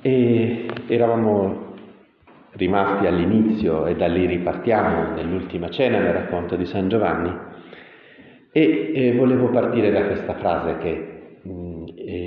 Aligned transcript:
E 0.00 0.66
eravamo 0.86 1.74
rimasti 2.52 3.06
all'inizio 3.06 3.86
e 3.86 3.96
da 3.96 4.06
lì 4.06 4.26
ripartiamo 4.26 5.14
nell'ultima 5.14 5.70
cena 5.70 5.98
nel 5.98 6.12
racconto 6.12 6.56
di 6.56 6.66
San 6.66 6.88
Giovanni 6.88 7.32
e, 8.52 8.92
e 8.94 9.12
volevo 9.16 9.48
partire 9.48 9.90
da 9.90 10.04
questa 10.06 10.34
frase 10.34 10.78
che 10.78 11.38
mh, 11.42 11.50
mm, 11.50 11.84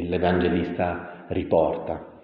l'Evangelista 0.09 1.25
riporta. 1.29 2.21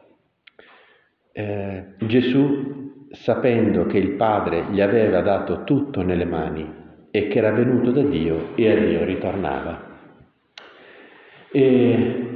Eh, 1.32 1.96
Gesù, 2.00 3.08
sapendo 3.12 3.86
che 3.86 3.98
il 3.98 4.12
Padre 4.16 4.66
gli 4.72 4.82
aveva 4.82 5.22
dato 5.22 5.64
tutto 5.64 6.02
nelle 6.02 6.26
mani 6.26 6.82
e 7.12 7.28
che 7.28 7.38
era 7.38 7.52
venuto 7.52 7.92
da 7.92 8.02
Dio 8.02 8.56
e 8.56 8.72
a 8.72 8.76
Dio 8.76 9.06
ritornava. 9.06 9.92
E 11.52 12.33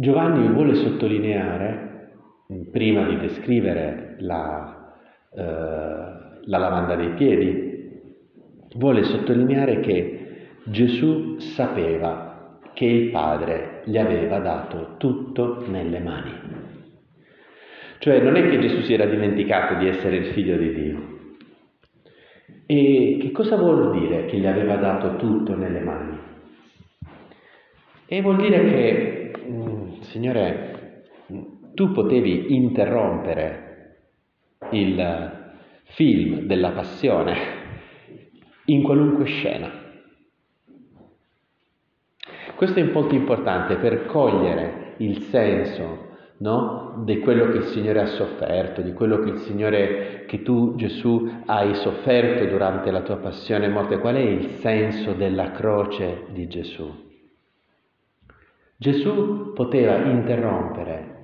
Giovanni 0.00 0.48
vuole 0.48 0.76
sottolineare 0.76 2.14
prima 2.72 3.06
di 3.06 3.18
descrivere 3.18 4.16
la, 4.20 4.94
eh, 5.30 5.42
la 5.42 6.58
lavanda 6.58 6.96
dei 6.96 7.10
piedi, 7.10 8.00
vuole 8.76 9.02
sottolineare 9.02 9.80
che 9.80 10.46
Gesù 10.64 11.38
sapeva 11.40 12.60
che 12.72 12.86
il 12.86 13.10
Padre 13.10 13.82
gli 13.84 13.98
aveva 13.98 14.38
dato 14.38 14.94
tutto 14.96 15.66
nelle 15.68 15.98
mani. 15.98 16.32
Cioè 17.98 18.20
non 18.22 18.36
è 18.36 18.48
che 18.48 18.58
Gesù 18.58 18.80
si 18.80 18.94
era 18.94 19.04
dimenticato 19.04 19.74
di 19.74 19.86
essere 19.86 20.16
il 20.16 20.26
figlio 20.32 20.56
di 20.56 20.72
Dio. 20.72 21.18
E 22.64 23.18
che 23.20 23.30
cosa 23.32 23.56
vuol 23.56 24.00
dire 24.00 24.24
che 24.24 24.38
gli 24.38 24.46
aveva 24.46 24.76
dato 24.76 25.16
tutto 25.16 25.54
nelle 25.54 25.80
mani? 25.80 26.18
E 28.06 28.22
vuol 28.22 28.38
dire 28.38 28.64
che, 28.64 29.19
Signore, 30.00 31.04
tu 31.74 31.92
potevi 31.92 32.54
interrompere 32.54 33.96
il 34.70 35.38
film 35.84 36.40
della 36.40 36.70
passione 36.70 37.36
in 38.66 38.82
qualunque 38.82 39.24
scena. 39.24 39.70
Questo 42.54 42.78
è 42.78 42.82
molto 42.84 43.14
importante 43.14 43.76
per 43.76 44.06
cogliere 44.06 44.94
il 44.98 45.22
senso 45.22 46.08
no? 46.38 47.02
di 47.04 47.18
quello 47.20 47.48
che 47.48 47.58
il 47.58 47.64
Signore 47.64 48.00
ha 48.02 48.06
sofferto, 48.06 48.82
di 48.82 48.92
quello 48.92 49.18
che 49.20 49.30
il 49.30 49.38
Signore, 49.38 50.24
che 50.26 50.42
tu 50.42 50.74
Gesù 50.76 51.28
hai 51.46 51.74
sofferto 51.76 52.44
durante 52.44 52.90
la 52.90 53.00
tua 53.00 53.16
passione 53.16 53.66
e 53.66 53.68
morte. 53.70 53.98
Qual 53.98 54.14
è 54.14 54.20
il 54.20 54.58
senso 54.58 55.14
della 55.14 55.52
croce 55.52 56.24
di 56.30 56.46
Gesù? 56.48 57.09
Gesù 58.80 59.52
poteva 59.52 60.04
interrompere 60.04 61.18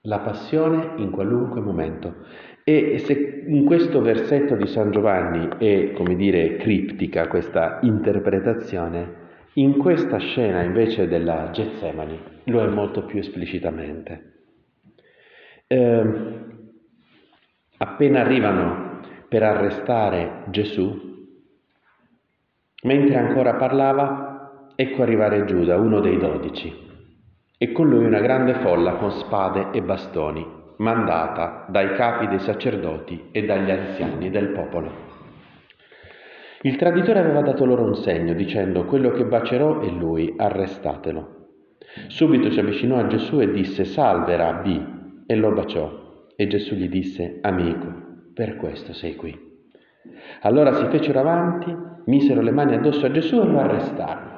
la 0.00 0.18
passione 0.18 0.94
in 0.96 1.12
qualunque 1.12 1.60
momento. 1.60 2.24
E 2.64 2.98
se 2.98 3.44
in 3.46 3.64
questo 3.64 4.02
versetto 4.02 4.56
di 4.56 4.66
San 4.66 4.90
Giovanni 4.90 5.48
è, 5.56 5.92
come 5.92 6.16
dire, 6.16 6.56
criptica 6.56 7.28
questa 7.28 7.78
interpretazione, 7.82 9.24
in 9.52 9.76
questa 9.78 10.18
scena 10.18 10.62
invece 10.62 11.06
della 11.06 11.50
Getsemani 11.52 12.18
lo 12.46 12.64
è 12.64 12.66
molto 12.66 13.04
più 13.04 13.20
esplicitamente. 13.20 14.32
Eh, 15.68 16.04
appena 17.76 18.20
arrivano 18.20 19.00
per 19.28 19.44
arrestare 19.44 20.42
Gesù, 20.48 21.28
mentre 22.82 23.16
ancora 23.16 23.54
parlava, 23.54 24.72
ecco 24.74 25.02
arrivare 25.02 25.44
Giuda, 25.44 25.76
uno 25.76 26.00
dei 26.00 26.18
dodici 26.18 26.82
e 27.58 27.72
con 27.72 27.88
lui 27.88 28.04
una 28.04 28.20
grande 28.20 28.54
folla 28.54 28.96
con 28.96 29.10
spade 29.10 29.68
e 29.72 29.82
bastoni, 29.82 30.46
mandata 30.78 31.66
dai 31.68 31.94
capi 31.94 32.26
dei 32.28 32.40
sacerdoti 32.40 33.28
e 33.32 33.44
dagli 33.44 33.70
anziani 33.70 34.30
del 34.30 34.48
popolo. 34.48 35.04
Il 36.62 36.76
traditore 36.76 37.20
aveva 37.20 37.42
dato 37.42 37.64
loro 37.64 37.84
un 37.84 37.94
segno, 37.94 38.34
dicendo 38.34 38.84
quello 38.84 39.10
che 39.10 39.24
bacerò 39.24 39.80
è 39.80 39.88
lui, 39.88 40.34
arrestatelo. 40.36 41.34
Subito 42.08 42.50
si 42.50 42.58
avvicinò 42.58 42.96
a 42.98 43.06
Gesù 43.06 43.40
e 43.40 43.50
disse 43.50 43.84
salve 43.84 44.36
rabbi 44.36 45.22
e 45.26 45.34
lo 45.36 45.52
baciò. 45.52 46.04
E 46.34 46.46
Gesù 46.48 46.74
gli 46.74 46.88
disse 46.88 47.38
amico, 47.40 47.86
per 48.34 48.56
questo 48.56 48.92
sei 48.92 49.14
qui. 49.16 49.34
Allora 50.42 50.74
si 50.74 50.84
fecero 50.86 51.20
avanti, 51.20 51.74
misero 52.06 52.42
le 52.42 52.50
mani 52.50 52.74
addosso 52.74 53.06
a 53.06 53.10
Gesù 53.10 53.40
e 53.40 53.46
lo 53.46 53.58
arrestarono. 53.58 54.35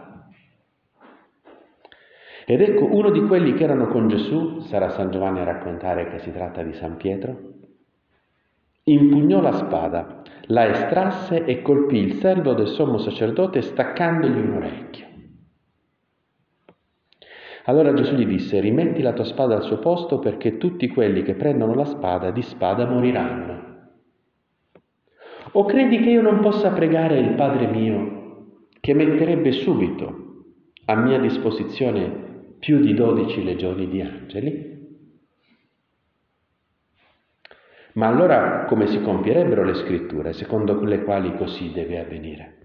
Ed 2.51 2.63
ecco 2.63 2.87
uno 2.91 3.11
di 3.11 3.21
quelli 3.27 3.53
che 3.53 3.65
erano 3.65 3.89
con 3.89 4.09
Gesù, 4.09 4.61
sarà 4.61 4.89
San 4.89 5.11
Giovanni 5.11 5.41
a 5.41 5.45
raccontare 5.45 6.09
che 6.09 6.19
si 6.21 6.33
tratta 6.33 6.63
di 6.63 6.73
San 6.73 6.97
Pietro, 6.97 7.37
impugnò 8.85 9.43
la 9.43 9.53
spada, 9.53 10.23
la 10.47 10.67
estrasse 10.67 11.45
e 11.45 11.61
colpì 11.61 11.99
il 11.99 12.15
servo 12.15 12.55
del 12.55 12.69
sommo 12.69 12.97
sacerdote 12.97 13.61
staccandogli 13.61 14.39
un 14.39 14.53
orecchio. 14.55 15.07
Allora 17.65 17.93
Gesù 17.93 18.15
gli 18.15 18.25
disse, 18.25 18.61
rimetti 18.61 19.03
la 19.03 19.13
tua 19.13 19.25
spada 19.25 19.55
al 19.55 19.65
suo 19.65 19.79
posto 19.79 20.19
perché 20.19 20.57
tutti 20.57 20.89
quelli 20.89 21.21
che 21.21 21.35
prendono 21.35 21.75
la 21.75 21.85
spada 21.85 22.31
di 22.31 22.41
spada 22.41 22.87
moriranno. 22.87 23.91
O 25.53 25.67
credi 25.67 26.01
che 26.01 26.09
io 26.09 26.23
non 26.23 26.41
possa 26.41 26.71
pregare 26.71 27.19
il 27.19 27.35
Padre 27.35 27.67
mio, 27.67 28.47
che 28.81 28.95
metterebbe 28.95 29.53
subito 29.53 30.45
a 30.87 30.97
mia 30.97 31.19
disposizione 31.21 32.25
più 32.59 32.81
di 32.81 32.95
12 32.95 33.45
legioni 33.45 33.89
di 33.89 34.01
angeli? 34.01 34.77
Ma 37.95 38.07
allora 38.07 38.65
come 38.67 38.87
si 38.87 39.01
compierebbero 39.01 39.65
le 39.65 39.75
scritture 39.75 40.33
secondo 40.33 40.81
le 40.85 41.03
quali 41.03 41.35
così 41.37 41.73
deve 41.73 41.99
avvenire? 41.99 42.57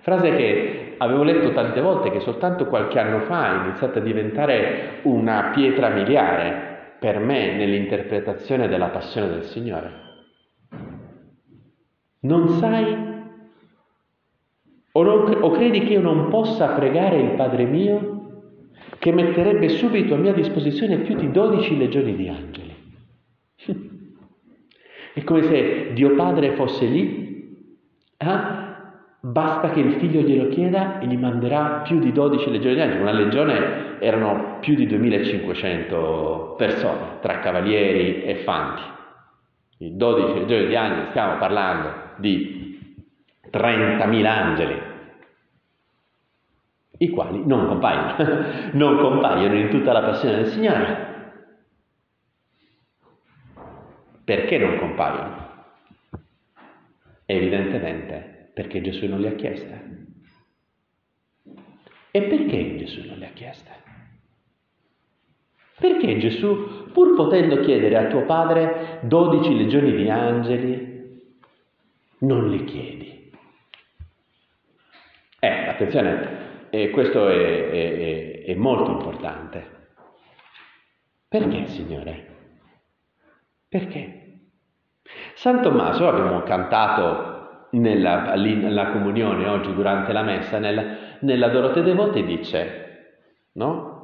Frase 0.00 0.30
che 0.36 0.94
avevo 0.98 1.22
letto 1.22 1.52
tante 1.52 1.80
volte, 1.80 2.10
che 2.10 2.20
soltanto 2.20 2.66
qualche 2.66 2.98
anno 2.98 3.24
fa 3.24 3.62
è 3.62 3.66
iniziata 3.66 3.98
a 3.98 4.02
diventare 4.02 5.00
una 5.02 5.50
pietra 5.54 5.88
miliare 5.90 6.96
per 6.98 7.18
me 7.18 7.54
nell'interpretazione 7.54 8.68
della 8.68 8.88
passione 8.88 9.28
del 9.28 9.44
Signore. 9.44 10.06
Non 12.20 12.48
sai 12.58 13.07
o, 14.98 15.02
non, 15.02 15.38
o 15.40 15.50
credi 15.52 15.80
che 15.80 15.92
io 15.92 16.00
non 16.00 16.28
possa 16.28 16.68
pregare 16.70 17.20
il 17.20 17.30
Padre 17.30 17.64
mio 17.64 18.16
che 18.98 19.12
metterebbe 19.12 19.68
subito 19.68 20.14
a 20.14 20.18
mia 20.18 20.32
disposizione 20.32 20.98
più 20.98 21.14
di 21.14 21.30
12 21.30 21.76
legioni 21.76 22.16
di 22.16 22.28
angeli? 22.28 22.74
È 25.14 25.22
come 25.22 25.42
se 25.42 25.92
Dio 25.94 26.14
Padre 26.16 26.52
fosse 26.52 26.86
lì, 26.86 27.66
eh? 28.16 28.66
basta 29.20 29.70
che 29.70 29.80
il 29.80 29.94
figlio 29.94 30.20
glielo 30.20 30.48
chieda 30.48 30.98
e 30.98 31.06
gli 31.06 31.16
manderà 31.16 31.82
più 31.84 31.98
di 32.00 32.12
12 32.12 32.50
legioni 32.50 32.74
di 32.74 32.80
angeli. 32.80 33.00
Una 33.00 33.12
legione 33.12 34.00
erano 34.00 34.58
più 34.60 34.74
di 34.74 34.86
2500 34.86 36.54
persone, 36.56 37.18
tra 37.20 37.38
cavalieri 37.38 38.22
e 38.22 38.36
fanti. 38.44 38.82
I 39.78 39.96
12 39.96 40.38
legioni 40.40 40.66
di 40.66 40.76
angeli, 40.76 41.06
stiamo 41.10 41.38
parlando 41.38 41.92
di 42.16 42.68
30.000 43.50 44.26
angeli, 44.26 44.87
i 46.98 47.10
quali 47.10 47.44
non 47.44 47.66
compaiono, 47.66 48.16
non 48.74 48.98
compaiono 48.98 49.54
in 49.54 49.68
tutta 49.70 49.92
la 49.92 50.02
passione 50.02 50.36
del 50.36 50.46
Signore. 50.46 51.06
Perché 54.24 54.58
non 54.58 54.78
compaiono? 54.78 55.46
Evidentemente 57.24 58.38
perché 58.58 58.80
Gesù 58.80 59.06
non 59.06 59.20
le 59.20 59.28
ha 59.28 59.34
chieste. 59.36 60.06
E 62.10 62.22
perché 62.22 62.76
Gesù 62.76 63.06
non 63.06 63.18
le 63.18 63.26
ha 63.26 63.32
chieste? 63.32 63.70
Perché 65.78 66.18
Gesù, 66.18 66.90
pur 66.90 67.14
potendo 67.14 67.60
chiedere 67.60 67.96
a 67.96 68.06
tuo 68.08 68.24
padre 68.24 68.98
12 69.02 69.56
legioni 69.56 69.92
di 69.94 70.10
angeli, 70.10 71.22
non 72.18 72.50
le 72.50 72.64
chiedi? 72.64 73.30
Eh, 75.38 75.68
attenzione, 75.68 76.37
eh, 76.70 76.90
questo 76.90 77.28
è, 77.28 77.70
è, 77.70 78.44
è 78.44 78.54
molto 78.54 78.90
importante. 78.90 79.76
Perché, 81.28 81.66
Signore? 81.66 82.26
Perché? 83.68 84.18
San 85.34 85.62
Tommaso, 85.62 86.08
abbiamo 86.08 86.42
cantato 86.42 87.66
nella, 87.72 88.34
nella, 88.34 88.90
comunione 88.90 89.46
oggi 89.46 89.74
durante 89.74 90.12
la 90.12 90.22
messa, 90.22 90.58
nella, 90.58 90.82
nella 91.20 91.48
Dorote 91.48 91.82
Devote 91.82 92.24
dice, 92.24 93.16
no? 93.52 93.98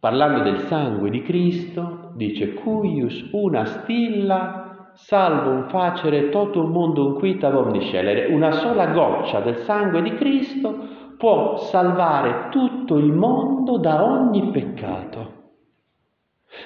parlando 0.00 0.42
del 0.42 0.60
sangue 0.60 1.10
di 1.10 1.22
Cristo, 1.22 2.12
dice 2.14 2.54
cuius 2.54 3.28
una 3.32 3.64
stilla 3.64 4.90
salvum 4.94 5.68
facere 5.68 6.28
totum 6.28 6.70
mundum 6.70 7.18
quita 7.18 7.56
omniscelere, 7.56 8.26
una 8.26 8.52
sola 8.52 8.86
goccia 8.86 9.40
del 9.40 9.58
sangue 9.58 10.02
di 10.02 10.14
Cristo 10.14 11.00
può 11.22 11.56
salvare 11.56 12.48
tutto 12.50 12.96
il 12.96 13.12
mondo 13.12 13.78
da 13.78 14.02
ogni 14.02 14.50
peccato. 14.50 15.34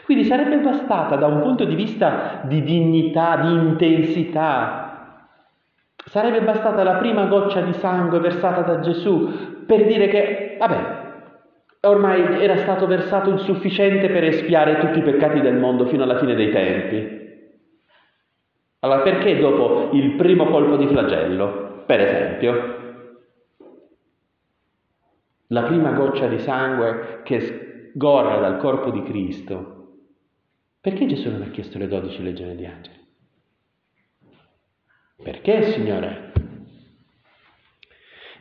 Quindi 0.07 0.25
sarebbe 0.25 0.57
bastata 0.61 1.17
da 1.17 1.27
un 1.27 1.43
punto 1.43 1.67
di 1.67 1.75
vista 1.75 2.41
di 2.45 2.63
dignità, 2.63 3.37
di 3.37 3.53
intensità, 3.53 5.29
sarebbe 6.07 6.41
bastata 6.41 6.83
la 6.83 6.95
prima 6.95 7.27
goccia 7.27 7.61
di 7.61 7.75
sangue 7.75 8.19
versata 8.19 8.63
da 8.63 8.81
Gesù 8.81 9.65
per 9.67 9.85
dire 9.85 10.09
che, 10.09 10.57
vabbè, 10.59 10.85
ormai 11.83 12.43
era 12.43 12.57
stato 12.57 12.87
versato 12.87 13.29
il 13.29 13.41
sufficiente 13.41 14.09
per 14.09 14.25
espiare 14.25 14.79
tutti 14.79 15.01
i 15.01 15.03
peccati 15.03 15.43
del 15.43 15.57
mondo 15.57 15.85
fino 15.85 16.03
alla 16.03 16.17
fine 16.17 16.35
dei 16.35 16.51
tempi. 16.51 17.25
Allora 18.79 19.01
perché 19.01 19.39
dopo 19.39 19.91
il 19.93 20.13
primo 20.13 20.47
colpo 20.47 20.79
di 20.79 20.87
flagello, 20.87 21.83
per 21.85 22.01
esempio, 22.01 22.76
la 25.49 25.63
prima 25.63 25.93
goccia 25.93 26.27
di 26.27 26.39
sangue 26.41 27.21
che 27.25 27.91
sgorga 27.93 28.39
dal 28.39 28.59
corpo 28.59 28.91
di 28.91 29.03
Cristo, 29.03 29.75
perché 30.81 31.07
Gesù 31.07 31.31
non 31.31 31.43
ha 31.43 31.51
chiesto 31.51 31.79
le 31.79 31.89
dodici 31.89 32.23
legioni 32.23 32.57
di 32.57 32.67
angeli? 32.67 33.05
Perché, 35.23 35.73
Signore? 35.73 36.33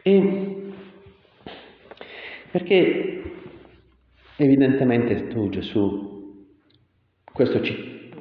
E 0.01 0.55
perché 2.55 3.21
evidentemente 4.37 5.27
tu, 5.27 5.49
Gesù, 5.49 6.47
questo 7.33 7.61
ci 7.61 8.11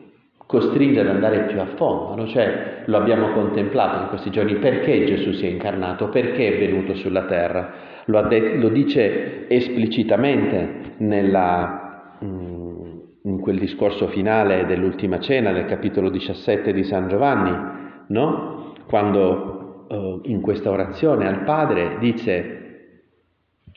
costringe 0.44 0.98
ad 1.00 1.06
andare 1.06 1.44
più 1.44 1.60
a 1.60 1.66
fondo, 1.76 2.16
no? 2.16 2.26
cioè 2.26 2.82
lo 2.86 2.96
abbiamo 2.96 3.30
contemplato 3.30 4.02
in 4.02 4.08
questi 4.08 4.30
giorni, 4.30 4.56
perché 4.56 5.04
Gesù 5.04 5.32
si 5.34 5.46
è 5.46 5.48
incarnato, 5.48 6.08
perché 6.08 6.54
è 6.54 6.58
venuto 6.58 6.96
sulla 6.96 7.26
terra, 7.26 7.72
lo, 8.06 8.22
de- 8.22 8.56
lo 8.56 8.68
dice 8.68 9.48
esplicitamente 9.48 10.94
nella... 10.98 12.16
Mh, 12.20 12.64
in 13.26 13.40
quel 13.40 13.58
discorso 13.58 14.08
finale 14.08 14.66
dell'ultima 14.66 15.18
cena, 15.18 15.50
nel 15.50 15.64
capitolo 15.64 16.10
17 16.10 16.74
di 16.74 16.84
San 16.84 17.08
Giovanni, 17.08 18.04
no? 18.08 18.74
quando 18.86 19.86
eh, 19.88 20.20
in 20.24 20.42
questa 20.42 20.70
orazione 20.70 21.26
al 21.26 21.42
Padre 21.42 21.96
dice 22.00 22.60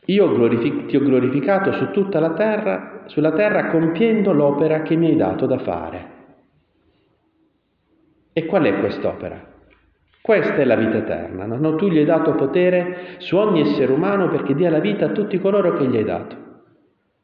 io 0.05 0.33
glorific- 0.33 0.87
ti 0.87 0.95
ho 0.95 1.01
glorificato 1.01 1.71
su 1.73 1.91
tutta 1.91 2.19
la 2.19 2.33
terra, 2.33 3.03
sulla 3.07 3.31
terra 3.31 3.67
compiendo 3.67 4.31
l'opera 4.31 4.81
che 4.81 4.95
mi 4.95 5.07
hai 5.07 5.15
dato 5.15 5.45
da 5.45 5.59
fare. 5.59 6.15
E 8.33 8.45
qual 8.45 8.63
è 8.63 8.79
quest'opera? 8.79 9.55
Questa 10.27 10.55
è 10.55 10.65
la 10.65 10.75
vita 10.75 10.97
eterna. 10.97 11.45
No? 11.45 11.75
Tu 11.75 11.87
gli 11.87 11.99
hai 11.99 12.03
dato 12.03 12.33
potere 12.33 13.15
su 13.19 13.37
ogni 13.37 13.61
essere 13.61 13.93
umano 13.93 14.27
perché 14.27 14.55
dia 14.55 14.69
la 14.69 14.81
vita 14.81 15.05
a 15.05 15.11
tutti 15.11 15.39
coloro 15.39 15.77
che 15.77 15.87
gli 15.87 15.95
hai 15.95 16.03
dato. 16.03 16.35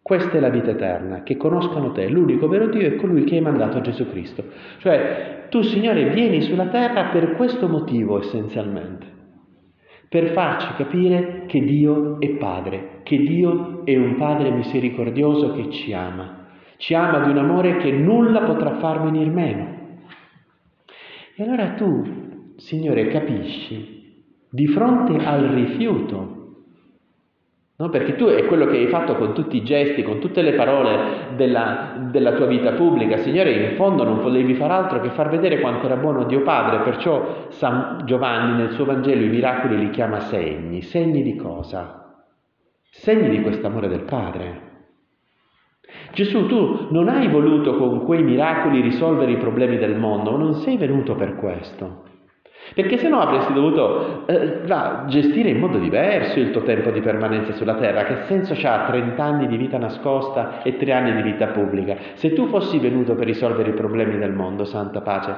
Questa 0.02 0.38
è 0.38 0.40
la 0.40 0.48
vita 0.48 0.72
eterna, 0.72 1.22
che 1.22 1.36
conoscano 1.36 1.92
te, 1.92 2.08
l'unico 2.08 2.48
vero 2.48 2.68
Dio 2.68 2.88
è 2.88 2.96
colui 2.96 3.26
che 3.26 3.36
hai 3.36 3.42
mandato 3.42 3.82
Gesù 3.82 4.10
Cristo. 4.10 4.46
Cioè, 4.78 5.48
tu 5.50 5.62
Signore 5.64 6.12
vieni 6.12 6.44
sulla 6.44 6.68
terra 6.68 7.10
per 7.12 7.34
questo 7.34 7.68
motivo 7.68 8.20
essenzialmente, 8.20 9.06
per 10.08 10.30
farci 10.30 10.74
capire 10.78 11.44
che 11.46 11.60
Dio 11.60 12.22
è 12.22 12.30
Padre, 12.38 13.02
che 13.04 13.18
Dio 13.18 13.84
è 13.84 13.98
un 13.98 14.16
Padre 14.16 14.50
misericordioso 14.52 15.52
che 15.52 15.70
ci 15.72 15.92
ama, 15.92 16.46
ci 16.78 16.94
ama 16.94 17.20
di 17.26 17.32
un 17.32 17.38
amore 17.38 17.76
che 17.76 17.92
nulla 17.92 18.44
potrà 18.44 18.76
far 18.76 19.04
venir 19.04 19.28
meno. 19.28 19.82
E 21.36 21.44
allora 21.44 21.72
tu, 21.72 22.23
Signore, 22.58 23.08
capisci, 23.08 24.26
di 24.50 24.68
fronte 24.68 25.24
al 25.24 25.44
rifiuto 25.46 26.34
No? 27.76 27.90
Perché 27.90 28.16
tu 28.16 28.26
è 28.26 28.46
quello 28.46 28.68
che 28.68 28.78
hai 28.78 28.88
fatto 28.88 29.16
con 29.16 29.34
tutti 29.34 29.58
i 29.58 29.64
gesti, 29.64 30.04
con 30.04 30.20
tutte 30.20 30.44
le 30.44 30.54
parole 30.54 31.34
della, 31.36 32.08
della, 32.12 32.34
tua 32.34 32.46
vita 32.46 32.74
pubblica. 32.74 33.18
Signore, 33.18 33.52
in 33.52 33.76
fondo 33.76 34.04
non 34.04 34.20
potevi 34.20 34.54
far 34.54 34.70
altro 34.70 35.02
che 35.02 35.10
far 35.10 35.30
vedere 35.30 35.60
quanto 35.60 35.88
era 35.88 35.96
buono 35.96 36.26
Dio 36.26 36.44
Padre, 36.44 36.84
perciò 36.84 37.48
San 37.50 38.04
Giovanni 38.06 38.58
nel 38.58 38.74
suo 38.74 38.86
Vangelo 38.86 39.24
i 39.24 39.30
miracoli 39.30 39.80
li 39.80 39.90
chiama 39.90 40.20
segni. 40.20 40.84
Segni 40.84 41.24
di 41.24 41.36
cosa? 41.36 42.24
Segni 42.92 43.30
di 43.30 43.42
quest'amore 43.42 43.88
del 43.88 44.04
Padre. 44.04 44.72
Gesù, 46.14 46.46
tu 46.46 46.90
non 46.92 47.08
hai 47.08 47.28
voluto 47.28 47.76
con 47.78 48.06
quei 48.06 48.22
miracoli 48.22 48.82
risolvere 48.82 49.32
i 49.32 49.38
problemi 49.38 49.78
del 49.78 49.98
mondo, 49.98 50.38
non 50.38 50.54
sei 50.54 50.78
venuto 50.78 51.16
per 51.16 51.36
questo. 51.38 52.12
Perché 52.74 52.98
se 52.98 53.08
no 53.10 53.20
avresti 53.20 53.54
dovuto 53.54 54.26
eh, 54.26 54.66
là, 54.68 55.06
gestire 55.08 55.50
in 55.50 55.60
modo 55.60 55.78
diverso 55.78 56.40
il 56.40 56.52
tuo 56.52 56.64
tempo 56.64 56.90
di 56.90 57.02
permanenza 57.02 57.54
sulla 57.54 57.76
terra. 57.76 58.04
Che 58.04 58.24
senso 58.26 58.56
c'ha 58.56 58.86
30 58.86 59.24
anni 59.24 59.48
di 59.48 59.58
vita 59.58 59.78
nascosta 59.78 60.62
e 60.64 60.78
3 60.78 60.92
anni 60.92 61.14
di 61.16 61.22
vita 61.22 61.48
pubblica? 61.48 61.96
Se 62.14 62.34
tu 62.34 62.48
fossi 62.48 62.80
venuto 62.80 63.16
per 63.16 63.26
risolvere 63.28 63.70
i 63.70 63.74
problemi 63.74 64.18
del 64.18 64.34
mondo, 64.34 64.66
santa 64.66 65.02
pace, 65.02 65.36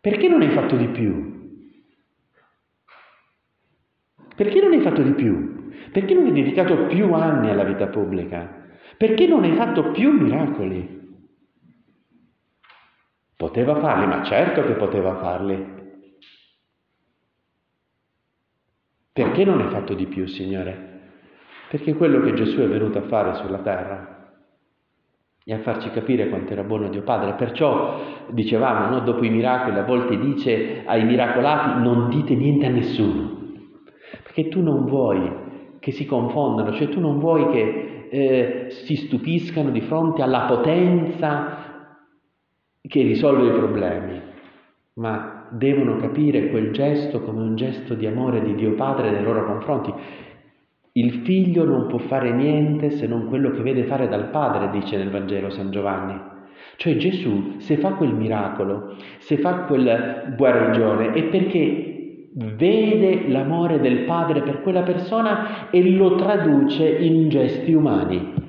perché 0.00 0.28
non 0.28 0.42
hai 0.42 0.50
fatto 0.50 0.76
di 0.76 0.88
più? 0.88 1.32
Perché 4.36 4.60
non 4.60 4.72
hai 4.72 4.80
fatto 4.80 5.02
di 5.02 5.12
più? 5.12 5.70
Perché 5.92 6.14
non 6.14 6.26
hai 6.26 6.32
dedicato 6.32 6.86
più 6.86 7.12
anni 7.14 7.48
alla 7.48 7.64
vita 7.64 7.86
pubblica? 7.86 8.62
Perché 8.98 9.26
non 9.26 9.44
hai 9.44 9.54
fatto 9.54 9.92
più 9.92 10.10
miracoli? 10.10 11.02
Poteva 13.36 13.76
farli, 13.76 14.06
ma 14.06 14.22
certo 14.22 14.64
che 14.64 14.72
poteva 14.72 15.16
farli. 15.16 15.73
Perché 19.14 19.44
non 19.44 19.60
hai 19.60 19.68
fatto 19.68 19.94
di 19.94 20.06
più, 20.06 20.26
Signore? 20.26 21.02
Perché 21.70 21.94
quello 21.94 22.20
che 22.20 22.34
Gesù 22.34 22.58
è 22.58 22.66
venuto 22.66 22.98
a 22.98 23.02
fare 23.02 23.34
sulla 23.34 23.58
terra 23.58 24.32
è 25.44 25.52
a 25.52 25.60
farci 25.60 25.88
capire 25.90 26.28
quanto 26.28 26.52
era 26.52 26.64
buono 26.64 26.88
Dio 26.88 27.02
Padre. 27.02 27.34
Perciò 27.34 28.26
dicevamo, 28.30 28.88
no, 28.88 29.04
dopo 29.04 29.24
i 29.24 29.30
miracoli, 29.30 29.78
a 29.78 29.84
volte 29.84 30.18
dice 30.18 30.82
ai 30.84 31.04
miracolati 31.04 31.80
non 31.80 32.08
dite 32.08 32.34
niente 32.34 32.66
a 32.66 32.70
nessuno, 32.70 33.52
perché 34.24 34.48
tu 34.48 34.60
non 34.60 34.84
vuoi 34.86 35.30
che 35.78 35.92
si 35.92 36.06
confondano, 36.06 36.72
cioè 36.72 36.88
tu 36.88 36.98
non 36.98 37.20
vuoi 37.20 37.50
che 37.50 38.08
eh, 38.10 38.66
si 38.70 38.96
stupiscano 38.96 39.70
di 39.70 39.82
fronte 39.82 40.22
alla 40.22 40.46
potenza 40.46 41.92
che 42.80 43.02
risolve 43.02 43.46
i 43.46 43.52
problemi, 43.52 44.20
ma 44.94 45.33
devono 45.50 45.96
capire 45.96 46.48
quel 46.50 46.70
gesto 46.72 47.20
come 47.20 47.42
un 47.42 47.56
gesto 47.56 47.94
di 47.94 48.06
amore 48.06 48.42
di 48.42 48.54
Dio 48.54 48.74
Padre 48.74 49.10
nei 49.10 49.22
loro 49.22 49.44
confronti. 49.44 49.92
Il 50.92 51.12
figlio 51.24 51.64
non 51.64 51.86
può 51.86 51.98
fare 51.98 52.32
niente 52.32 52.90
se 52.90 53.06
non 53.06 53.26
quello 53.26 53.50
che 53.50 53.62
vede 53.62 53.84
fare 53.84 54.08
dal 54.08 54.30
Padre, 54.30 54.70
dice 54.70 54.96
nel 54.96 55.10
Vangelo 55.10 55.50
San 55.50 55.70
Giovanni. 55.70 56.32
Cioè 56.76 56.96
Gesù, 56.96 57.56
se 57.58 57.76
fa 57.76 57.94
quel 57.94 58.14
miracolo, 58.14 58.94
se 59.18 59.38
fa 59.38 59.64
quella 59.64 60.24
guarigione, 60.36 61.12
è 61.12 61.24
perché 61.24 62.28
vede 62.34 63.28
l'amore 63.28 63.80
del 63.80 64.04
Padre 64.04 64.42
per 64.42 64.60
quella 64.62 64.82
persona 64.82 65.70
e 65.70 65.88
lo 65.90 66.16
traduce 66.16 66.88
in 66.88 67.28
gesti 67.28 67.72
umani. 67.72 68.43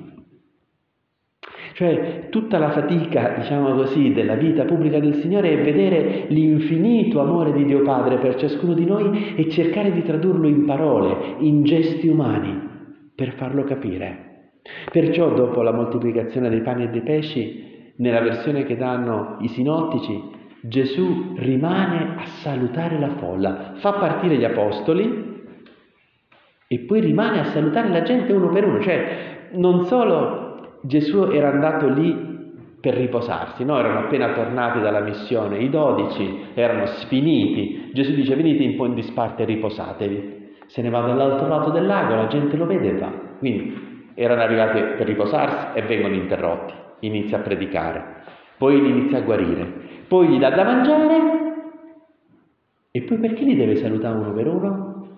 Cioè 1.76 2.28
tutta 2.30 2.56
la 2.56 2.70
fatica, 2.70 3.34
diciamo 3.36 3.74
così, 3.74 4.14
della 4.14 4.34
vita 4.34 4.64
pubblica 4.64 4.98
del 4.98 5.16
Signore 5.16 5.50
è 5.50 5.62
vedere 5.62 6.24
l'infinito 6.28 7.20
amore 7.20 7.52
di 7.52 7.66
Dio 7.66 7.82
Padre 7.82 8.16
per 8.16 8.36
ciascuno 8.36 8.72
di 8.72 8.86
noi 8.86 9.34
e 9.36 9.50
cercare 9.50 9.92
di 9.92 10.02
tradurlo 10.02 10.48
in 10.48 10.64
parole, 10.64 11.34
in 11.40 11.64
gesti 11.64 12.08
umani, 12.08 12.58
per 13.14 13.32
farlo 13.32 13.62
capire. 13.64 14.52
Perciò 14.90 15.34
dopo 15.34 15.60
la 15.60 15.74
moltiplicazione 15.74 16.48
dei 16.48 16.62
pani 16.62 16.84
e 16.84 16.88
dei 16.88 17.02
pesci, 17.02 17.92
nella 17.96 18.22
versione 18.22 18.64
che 18.64 18.78
danno 18.78 19.36
i 19.40 19.48
sinottici, 19.48 20.18
Gesù 20.62 21.34
rimane 21.36 22.14
a 22.16 22.24
salutare 22.24 22.98
la 22.98 23.10
folla, 23.18 23.72
fa 23.74 23.92
partire 23.92 24.36
gli 24.36 24.44
apostoli 24.44 25.44
e 26.68 26.78
poi 26.78 27.00
rimane 27.02 27.40
a 27.40 27.44
salutare 27.44 27.90
la 27.90 28.00
gente 28.00 28.32
uno 28.32 28.48
per 28.48 28.64
uno, 28.64 28.80
cioè 28.80 29.34
non 29.52 29.84
solo 29.84 30.45
Gesù 30.86 31.30
era 31.30 31.50
andato 31.50 31.88
lì 31.88 32.34
per 32.80 32.94
riposarsi, 32.94 33.64
no? 33.64 33.78
erano 33.78 34.00
appena 34.00 34.32
tornati 34.32 34.80
dalla 34.80 35.00
missione, 35.00 35.58
i 35.58 35.70
dodici 35.70 36.44
erano 36.54 36.86
sfiniti, 36.86 37.90
Gesù 37.92 38.12
dice 38.14 38.36
venite 38.36 38.62
in 38.62 38.76
po' 38.76 38.86
in 38.86 38.94
disparte 38.94 39.42
e 39.42 39.46
riposatevi, 39.46 40.34
se 40.66 40.82
ne 40.82 40.90
va 40.90 41.00
dall'altro 41.00 41.48
lato 41.48 41.70
del 41.70 41.86
lago, 41.86 42.14
la 42.14 42.28
gente 42.28 42.56
lo 42.56 42.66
vede 42.66 42.90
e 42.90 42.98
va, 42.98 43.10
quindi 43.38 44.12
erano 44.14 44.42
arrivati 44.42 44.78
per 44.96 45.06
riposarsi 45.06 45.78
e 45.78 45.82
vengono 45.82 46.14
interrotti, 46.14 46.74
inizia 47.00 47.38
a 47.38 47.40
predicare, 47.40 48.22
poi 48.56 48.78
inizia 48.78 49.18
a 49.18 49.22
guarire, 49.22 49.66
poi 50.06 50.28
gli 50.28 50.38
dà 50.38 50.50
da 50.50 50.64
mangiare. 50.64 51.34
E 52.92 53.02
poi 53.02 53.18
perché 53.18 53.44
li 53.44 53.56
deve 53.56 53.76
salutare 53.76 54.16
uno 54.16 54.32
per 54.32 54.46
uno? 54.46 55.08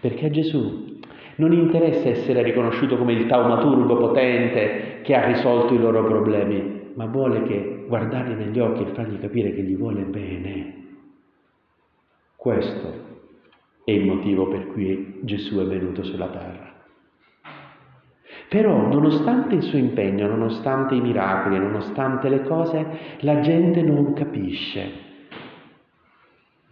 Perché 0.00 0.26
a 0.26 0.30
Gesù 0.30 0.93
non 1.36 1.52
interessa 1.52 2.08
essere 2.08 2.42
riconosciuto 2.42 2.96
come 2.96 3.12
il 3.12 3.26
taumaturgo 3.26 3.96
potente 3.96 5.00
che 5.02 5.14
ha 5.14 5.26
risolto 5.26 5.74
i 5.74 5.78
loro 5.78 6.04
problemi, 6.04 6.92
ma 6.94 7.06
vuole 7.06 7.42
che 7.42 7.84
guardarli 7.86 8.34
negli 8.34 8.58
occhi 8.60 8.82
e 8.82 8.92
fargli 8.94 9.18
capire 9.18 9.52
che 9.52 9.62
gli 9.62 9.76
vuole 9.76 10.02
bene. 10.02 10.82
Questo 12.36 12.92
è 13.84 13.90
il 13.90 14.06
motivo 14.06 14.48
per 14.48 14.68
cui 14.68 15.20
Gesù 15.22 15.58
è 15.58 15.64
venuto 15.64 16.02
sulla 16.04 16.28
terra. 16.28 16.72
Però, 18.48 18.86
nonostante 18.86 19.56
il 19.56 19.62
suo 19.62 19.78
impegno, 19.78 20.28
nonostante 20.28 20.94
i 20.94 21.00
miracoli, 21.00 21.58
nonostante 21.58 22.28
le 22.28 22.42
cose, 22.42 22.86
la 23.20 23.40
gente 23.40 23.82
non 23.82 24.12
capisce. 24.12 24.90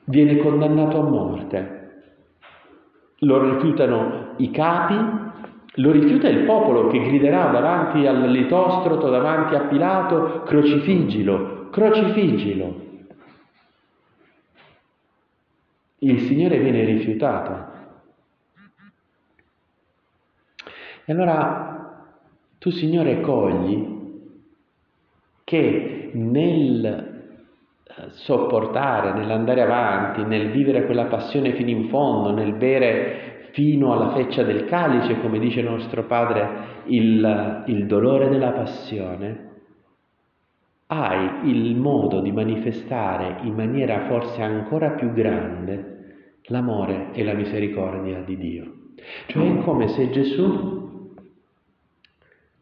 Viene 0.04 0.36
condannato 0.36 1.00
a 1.00 1.08
morte. 1.08 1.80
Lo 3.18 3.50
rifiutano 3.50 4.21
i 4.36 4.50
capi, 4.50 5.30
lo 5.76 5.90
rifiuta 5.90 6.28
il 6.28 6.44
popolo 6.44 6.88
che 6.88 6.98
griderà 6.98 7.46
davanti 7.46 8.06
al 8.06 8.30
litostroto, 8.30 9.08
davanti 9.08 9.54
a 9.54 9.66
Pilato, 9.66 10.42
crocifiggilo, 10.42 11.68
crocifiggilo. 11.70 12.80
Il 15.98 16.20
Signore 16.20 16.58
viene 16.58 16.84
rifiutato. 16.84 17.70
E 21.04 21.12
allora 21.12 22.06
tu, 22.58 22.70
Signore, 22.70 23.20
cogli 23.20 24.00
che 25.44 26.10
nel 26.14 27.12
eh, 27.94 28.10
sopportare, 28.10 29.12
nell'andare 29.12 29.62
avanti, 29.62 30.24
nel 30.24 30.50
vivere 30.50 30.86
quella 30.86 31.04
passione 31.04 31.52
fino 31.54 31.70
in 31.70 31.88
fondo, 31.88 32.30
nel 32.32 32.54
bere 32.54 33.31
fino 33.52 33.92
alla 33.92 34.12
feccia 34.12 34.42
del 34.42 34.64
calice, 34.64 35.20
come 35.20 35.38
dice 35.38 35.62
nostro 35.62 36.04
Padre, 36.04 36.82
il, 36.86 37.64
il 37.66 37.86
dolore 37.86 38.28
della 38.28 38.50
passione, 38.50 39.50
hai 40.86 41.48
il 41.48 41.76
modo 41.76 42.20
di 42.20 42.32
manifestare 42.32 43.38
in 43.42 43.54
maniera 43.54 44.06
forse 44.08 44.42
ancora 44.42 44.90
più 44.90 45.12
grande 45.12 45.92
l'amore 46.46 47.12
e 47.12 47.24
la 47.24 47.32
misericordia 47.32 48.20
di 48.20 48.36
Dio. 48.36 48.72
Cioè 49.26 49.58
è 49.58 49.62
come 49.62 49.88
se 49.88 50.10
Gesù 50.10 50.80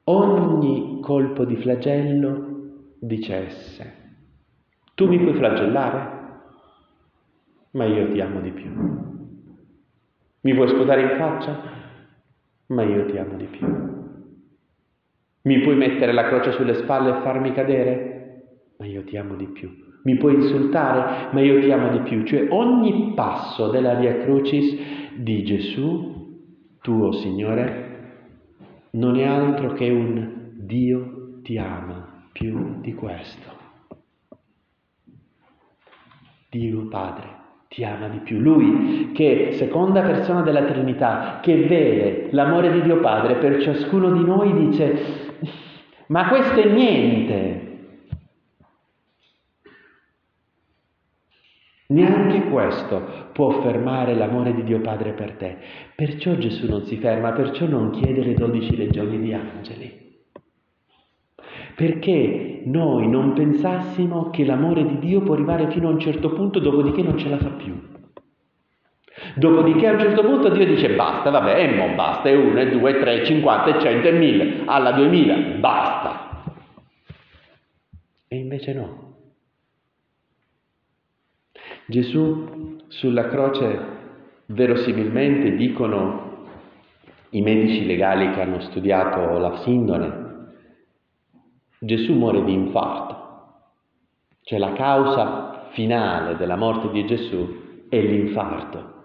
ogni 0.04 1.00
colpo 1.00 1.44
di 1.44 1.56
flagello 1.56 2.48
dicesse, 3.00 3.94
tu 4.94 5.08
mi 5.08 5.18
puoi 5.18 5.34
flagellare, 5.34 6.18
ma 7.72 7.84
io 7.84 8.12
ti 8.12 8.20
amo 8.20 8.40
di 8.40 8.50
più. 8.50 9.09
Mi 10.42 10.54
puoi 10.54 10.68
sputare 10.68 11.02
in 11.02 11.18
faccia, 11.18 11.60
ma 12.68 12.82
io 12.82 13.04
ti 13.06 13.18
amo 13.18 13.36
di 13.36 13.44
più. 13.44 13.66
Mi 15.42 15.60
puoi 15.60 15.76
mettere 15.76 16.12
la 16.12 16.28
croce 16.28 16.52
sulle 16.52 16.74
spalle 16.74 17.10
e 17.10 17.20
farmi 17.22 17.52
cadere, 17.52 18.42
ma 18.78 18.86
io 18.86 19.04
ti 19.04 19.16
amo 19.16 19.34
di 19.34 19.46
più. 19.48 19.70
Mi 20.04 20.16
puoi 20.16 20.34
insultare, 20.34 21.28
ma 21.32 21.40
io 21.40 21.60
ti 21.60 21.70
amo 21.70 21.90
di 21.90 22.00
più. 22.00 22.24
Cioè 22.24 22.46
ogni 22.50 23.12
passo 23.14 23.68
della 23.68 23.94
via 23.94 24.16
crucis 24.18 24.76
di 25.16 25.44
Gesù, 25.44 26.78
tuo 26.80 27.12
Signore, 27.12 27.88
non 28.92 29.16
è 29.16 29.24
altro 29.24 29.72
che 29.74 29.90
un 29.90 30.52
Dio 30.54 31.40
ti 31.42 31.58
ama 31.58 32.28
più 32.32 32.80
di 32.80 32.94
questo. 32.94 33.58
Dio 36.48 36.88
Padre 36.88 37.39
ti 37.70 37.84
ama 37.84 38.08
di 38.08 38.18
più. 38.18 38.40
Lui 38.40 39.12
che 39.12 39.52
seconda 39.52 40.02
persona 40.02 40.42
della 40.42 40.64
Trinità, 40.64 41.38
che 41.40 41.54
vede 41.54 42.26
l'amore 42.32 42.72
di 42.72 42.82
Dio 42.82 42.98
Padre 42.98 43.36
per 43.36 43.62
ciascuno 43.62 44.10
di 44.10 44.24
noi, 44.24 44.68
dice, 44.68 44.98
ma 46.08 46.26
questo 46.28 46.60
è 46.60 46.68
niente. 46.68 47.68
Neanche 51.86 52.48
questo 52.48 53.28
può 53.32 53.50
fermare 53.62 54.14
l'amore 54.14 54.52
di 54.52 54.64
Dio 54.64 54.80
Padre 54.80 55.12
per 55.12 55.36
te. 55.36 55.56
Perciò 55.94 56.34
Gesù 56.34 56.68
non 56.68 56.84
si 56.86 56.96
ferma, 56.96 57.32
perciò 57.32 57.66
non 57.66 57.90
chiede 57.90 58.24
le 58.24 58.34
dodici 58.34 58.76
legioni 58.76 59.20
di 59.20 59.32
angeli. 59.32 59.99
Perché 61.80 62.60
noi 62.66 63.08
non 63.08 63.32
pensassimo 63.32 64.28
che 64.28 64.44
l'amore 64.44 64.84
di 64.84 64.98
Dio 64.98 65.22
può 65.22 65.32
arrivare 65.32 65.70
fino 65.70 65.88
a 65.88 65.92
un 65.92 65.98
certo 65.98 66.28
punto, 66.28 66.58
dopodiché 66.58 67.00
non 67.00 67.16
ce 67.16 67.30
la 67.30 67.38
fa 67.38 67.48
più. 67.48 67.74
Dopodiché 69.36 69.86
a 69.86 69.92
un 69.92 69.98
certo 69.98 70.22
punto 70.22 70.50
Dio 70.50 70.66
dice 70.66 70.94
basta, 70.94 71.30
vabbè, 71.30 71.58
e 71.58 71.74
mo 71.74 71.94
basta, 71.94 72.28
è 72.28 72.34
uno, 72.36 72.58
è 72.58 72.68
due, 72.68 72.98
tre, 72.98 73.24
cinquanta, 73.24 73.74
e 73.74 73.80
cento, 73.80 74.08
e 74.08 74.12
mille, 74.12 74.60
alla 74.66 74.92
duemila, 74.92 75.36
basta. 75.58 76.42
E 78.28 78.36
invece 78.36 78.74
no. 78.74 79.14
Gesù 81.86 82.76
sulla 82.88 83.26
croce 83.28 83.78
verosimilmente 84.44 85.56
dicono 85.56 86.44
i 87.30 87.40
medici 87.40 87.86
legali 87.86 88.32
che 88.32 88.42
hanno 88.42 88.60
studiato 88.60 89.38
la 89.38 89.56
sindone, 89.60 90.19
Gesù 91.82 92.12
muore 92.12 92.44
di 92.44 92.52
infarto, 92.52 93.16
cioè 94.42 94.58
la 94.58 94.72
causa 94.72 95.68
finale 95.70 96.36
della 96.36 96.56
morte 96.56 96.90
di 96.90 97.06
Gesù 97.06 97.86
è 97.88 97.98
l'infarto. 97.98 98.98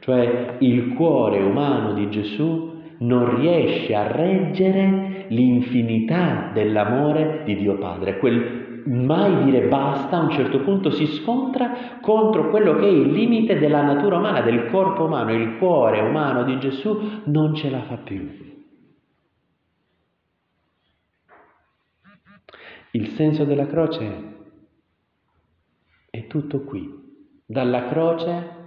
Cioè 0.00 0.56
il 0.58 0.94
cuore 0.94 1.40
umano 1.40 1.92
di 1.92 2.10
Gesù 2.10 2.80
non 2.98 3.36
riesce 3.36 3.94
a 3.94 4.10
reggere 4.10 5.26
l'infinità 5.28 6.50
dell'amore 6.52 7.42
di 7.44 7.54
Dio 7.54 7.78
Padre, 7.78 8.18
quel 8.18 8.82
mai 8.86 9.44
dire 9.44 9.68
basta, 9.68 10.16
a 10.16 10.22
un 10.22 10.30
certo 10.30 10.62
punto 10.62 10.90
si 10.90 11.06
scontra 11.06 12.00
contro 12.00 12.50
quello 12.50 12.74
che 12.74 12.86
è 12.86 12.90
il 12.90 13.12
limite 13.12 13.56
della 13.56 13.82
natura 13.82 14.16
umana, 14.16 14.40
del 14.40 14.66
corpo 14.68 15.04
umano, 15.04 15.32
il 15.32 15.58
cuore 15.58 16.00
umano 16.00 16.42
di 16.42 16.58
Gesù 16.58 17.22
non 17.26 17.54
ce 17.54 17.70
la 17.70 17.82
fa 17.82 17.98
più. 17.98 18.50
Il 22.94 23.08
senso 23.08 23.44
della 23.44 23.66
croce 23.66 24.34
è 26.10 26.26
tutto 26.26 26.62
qui. 26.64 27.00
Dalla 27.46 27.88
croce 27.88 28.60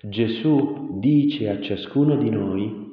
Gesù 0.00 0.98
dice 0.98 1.50
a 1.50 1.60
ciascuno 1.60 2.16
di 2.16 2.30
noi 2.30 2.84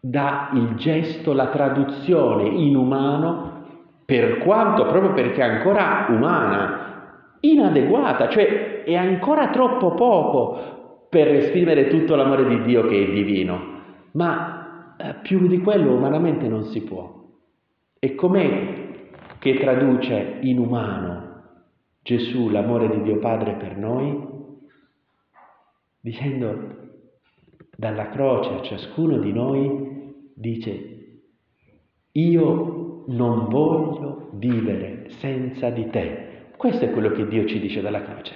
dà 0.00 0.50
il 0.54 0.74
gesto, 0.74 1.32
la 1.32 1.46
traduzione 1.46 2.48
in 2.48 2.74
umano, 2.74 3.66
per 4.04 4.38
quanto 4.38 4.86
proprio 4.86 5.12
perché 5.12 5.42
è 5.42 5.48
ancora 5.48 6.06
umana, 6.08 7.36
inadeguata, 7.38 8.28
cioè 8.30 8.82
è 8.82 8.96
ancora 8.96 9.50
troppo 9.50 9.94
poco 9.94 11.06
per 11.08 11.28
esprimere 11.28 11.86
tutto 11.86 12.16
l'amore 12.16 12.48
di 12.48 12.62
Dio 12.62 12.88
che 12.88 13.00
è 13.00 13.12
divino, 13.12 13.60
ma 14.12 14.61
più 15.22 15.46
di 15.46 15.58
quello 15.58 15.94
umanamente 15.94 16.48
non 16.48 16.64
si 16.64 16.82
può. 16.82 17.20
E 17.98 18.14
com'è 18.14 18.90
che 19.38 19.58
traduce 19.58 20.38
in 20.42 20.58
umano 20.58 21.30
Gesù 22.02 22.48
l'amore 22.48 22.88
di 22.88 23.02
Dio 23.02 23.18
Padre 23.18 23.54
per 23.54 23.76
noi? 23.76 24.30
Dicendo 26.00 26.80
dalla 27.76 28.08
croce 28.08 28.54
a 28.54 28.62
ciascuno 28.62 29.18
di 29.18 29.32
noi 29.32 30.30
dice, 30.34 31.20
io 32.12 33.04
non 33.08 33.48
voglio 33.48 34.30
vivere 34.34 35.10
senza 35.18 35.70
di 35.70 35.88
te. 35.90 36.50
Questo 36.56 36.84
è 36.84 36.90
quello 36.90 37.10
che 37.10 37.26
Dio 37.26 37.44
ci 37.46 37.60
dice 37.60 37.80
dalla 37.80 38.02
croce. 38.02 38.34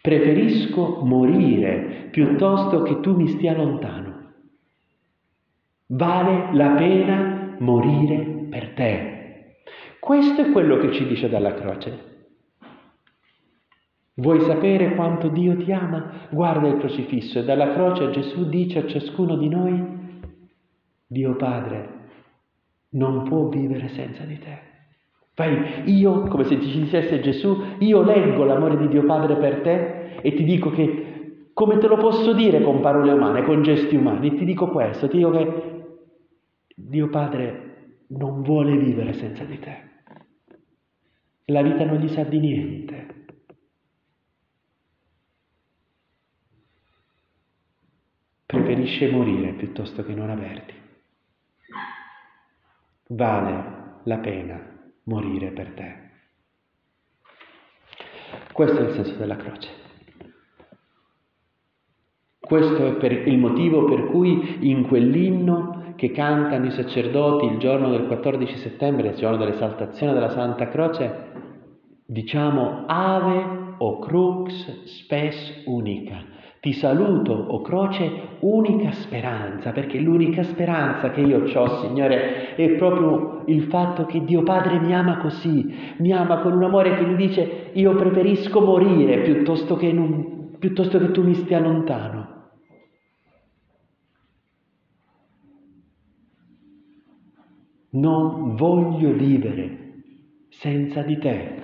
Preferisco 0.00 1.00
morire 1.04 2.08
piuttosto 2.10 2.82
che 2.82 3.00
tu 3.00 3.14
mi 3.14 3.28
stia 3.28 3.54
lontano. 3.54 4.11
Vale 5.94 6.54
la 6.54 6.70
pena 6.70 7.56
morire 7.58 8.46
per 8.48 8.70
te. 8.70 9.64
Questo 10.00 10.40
è 10.40 10.50
quello 10.50 10.78
che 10.78 10.90
ci 10.92 11.06
dice 11.06 11.28
dalla 11.28 11.52
croce. 11.52 12.10
Vuoi 14.14 14.40
sapere 14.40 14.94
quanto 14.94 15.28
Dio 15.28 15.54
ti 15.58 15.70
ama? 15.70 16.28
Guarda 16.30 16.68
il 16.68 16.78
crocifisso 16.78 17.40
e 17.40 17.44
dalla 17.44 17.74
croce 17.74 18.10
Gesù 18.10 18.48
dice 18.48 18.78
a 18.78 18.86
ciascuno 18.86 19.36
di 19.36 19.48
noi, 19.50 19.84
Dio 21.06 21.36
Padre 21.36 22.00
non 22.92 23.24
può 23.24 23.48
vivere 23.48 23.88
senza 23.88 24.24
di 24.24 24.38
te. 24.38 24.58
Fai, 25.34 25.82
io, 25.92 26.22
come 26.22 26.44
se 26.44 26.58
ci 26.58 26.80
dicesse 26.80 27.20
Gesù, 27.20 27.54
io 27.80 28.02
leggo 28.02 28.44
l'amore 28.44 28.78
di 28.78 28.88
Dio 28.88 29.04
Padre 29.04 29.36
per 29.36 29.60
te 29.60 30.20
e 30.22 30.32
ti 30.32 30.44
dico 30.44 30.70
che, 30.70 31.50
come 31.52 31.76
te 31.76 31.86
lo 31.86 31.96
posso 31.98 32.32
dire 32.32 32.62
con 32.62 32.80
parole 32.80 33.12
umane, 33.12 33.44
con 33.44 33.62
gesti 33.62 33.94
umani, 33.94 34.36
ti 34.36 34.46
dico 34.46 34.68
questo, 34.68 35.06
ti 35.08 35.18
dico 35.18 35.30
che 35.30 35.71
Dio 36.74 37.08
Padre 37.08 37.96
non 38.08 38.42
vuole 38.42 38.76
vivere 38.76 39.12
senza 39.14 39.44
di 39.44 39.58
te. 39.58 39.90
La 41.46 41.62
vita 41.62 41.84
non 41.84 41.96
gli 41.96 42.08
sa 42.08 42.24
di 42.24 42.38
niente. 42.38 43.26
Preferisce 48.46 49.10
morire 49.10 49.52
piuttosto 49.54 50.04
che 50.04 50.14
non 50.14 50.30
averti 50.30 50.80
vale 53.14 54.00
la 54.04 54.18
pena 54.18 54.60
morire 55.04 55.50
per 55.50 55.72
te. 55.72 56.10
Questo 58.52 58.78
è 58.78 58.88
il 58.88 58.94
senso 58.94 59.16
della 59.16 59.36
croce. 59.36 59.80
Questo 62.38 62.98
è 62.98 63.06
il 63.06 63.38
motivo 63.38 63.84
per 63.84 64.06
cui 64.06 64.68
in 64.68 64.86
quell'inno 64.86 65.81
che 65.96 66.10
cantano 66.10 66.66
i 66.66 66.70
sacerdoti 66.70 67.46
il 67.46 67.58
giorno 67.58 67.90
del 67.90 68.06
14 68.06 68.56
settembre, 68.56 69.08
il 69.08 69.16
giorno 69.16 69.36
dell'esaltazione 69.36 70.12
della 70.12 70.30
Santa 70.30 70.68
Croce, 70.68 71.30
diciamo 72.06 72.84
Ave 72.86 73.74
o 73.78 73.98
Crux 73.98 74.84
spes 74.84 75.62
unica. 75.66 76.30
Ti 76.62 76.74
saluto, 76.74 77.32
o 77.32 77.60
croce, 77.60 78.08
unica 78.38 78.92
speranza, 78.92 79.72
perché 79.72 79.98
l'unica 79.98 80.44
speranza 80.44 81.10
che 81.10 81.20
io 81.20 81.42
ho, 81.42 81.68
Signore, 81.80 82.54
è 82.54 82.76
proprio 82.76 83.42
il 83.46 83.62
fatto 83.64 84.06
che 84.06 84.22
Dio 84.22 84.44
Padre 84.44 84.78
mi 84.78 84.94
ama 84.94 85.16
così, 85.16 85.74
mi 85.96 86.12
ama 86.12 86.38
con 86.38 86.52
un 86.52 86.62
amore 86.62 86.94
che 86.94 87.04
mi 87.04 87.16
dice 87.16 87.70
io 87.72 87.96
preferisco 87.96 88.60
morire 88.60 89.22
piuttosto 89.22 89.74
che, 89.74 89.90
non, 89.90 90.50
piuttosto 90.60 91.00
che 91.00 91.10
tu 91.10 91.24
mi 91.24 91.34
stia 91.34 91.58
lontano. 91.58 92.21
Non 97.94 98.56
voglio 98.56 99.12
vivere 99.12 100.02
senza 100.48 101.02
di 101.02 101.18
te. 101.18 101.60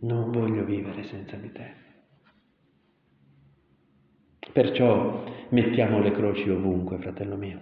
Non 0.00 0.32
voglio 0.32 0.64
vivere 0.64 1.04
senza 1.04 1.36
di 1.36 1.52
te. 1.52 1.74
Perciò 4.52 5.22
mettiamo 5.50 6.00
le 6.00 6.10
croci 6.10 6.50
ovunque, 6.50 6.98
fratello 6.98 7.36
mio. 7.36 7.60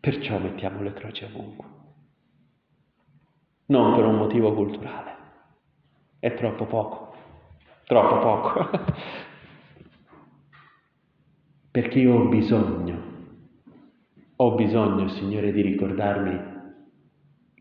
Perciò 0.00 0.38
mettiamo 0.38 0.82
le 0.82 0.92
croci 0.92 1.24
ovunque. 1.24 1.66
Non 3.68 3.94
per 3.94 4.04
un 4.04 4.16
motivo 4.16 4.52
culturale. 4.52 5.16
È 6.18 6.34
troppo 6.34 6.66
poco. 6.66 7.14
Troppo 7.86 8.18
poco. 8.18 8.70
Perché 11.74 11.98
io 11.98 12.14
ho 12.14 12.28
bisogno, 12.28 13.02
ho 14.36 14.54
bisogno, 14.54 15.08
Signore, 15.08 15.50
di 15.50 15.60
ricordarmi 15.60 16.38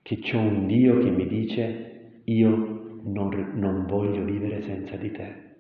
che 0.04 0.20
c'è 0.20 0.38
un 0.38 0.68
Dio 0.68 1.00
che 1.00 1.10
mi 1.10 1.26
dice 1.26 2.22
io 2.26 3.00
non, 3.06 3.54
non 3.56 3.88
voglio 3.88 4.24
vivere 4.24 4.62
senza 4.62 4.98
di 4.98 5.10
te. 5.10 5.56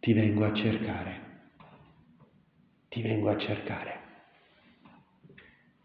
Ti 0.00 0.14
vengo 0.14 0.46
a 0.46 0.54
cercare, 0.54 1.20
ti 2.88 3.02
vengo 3.02 3.28
a 3.28 3.36
cercare. 3.36 4.00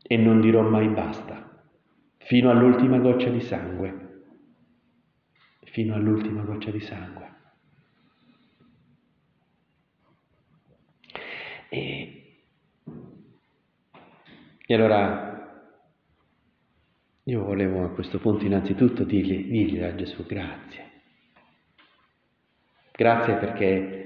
E 0.02 0.16
non 0.16 0.40
dirò 0.40 0.62
mai 0.62 0.88
basta, 0.88 1.62
fino 2.20 2.50
all'ultima 2.52 3.00
goccia 3.00 3.32
di 3.32 3.42
sangue, 3.42 4.22
fino 5.66 5.94
all'ultima 5.94 6.42
goccia 6.44 6.72
di 6.72 6.80
sangue. 6.80 7.30
E, 11.72 12.42
e 14.72 14.76
allora 14.76 15.28
io 17.24 17.44
volevo 17.44 17.86
a 17.86 17.90
questo 17.90 18.20
punto 18.20 18.46
innanzitutto 18.46 19.04
dirgli, 19.04 19.50
dirgli 19.50 19.82
a 19.82 19.96
Gesù 19.96 20.24
grazie. 20.28 20.88
Grazie 22.92 23.34
perché 23.38 24.00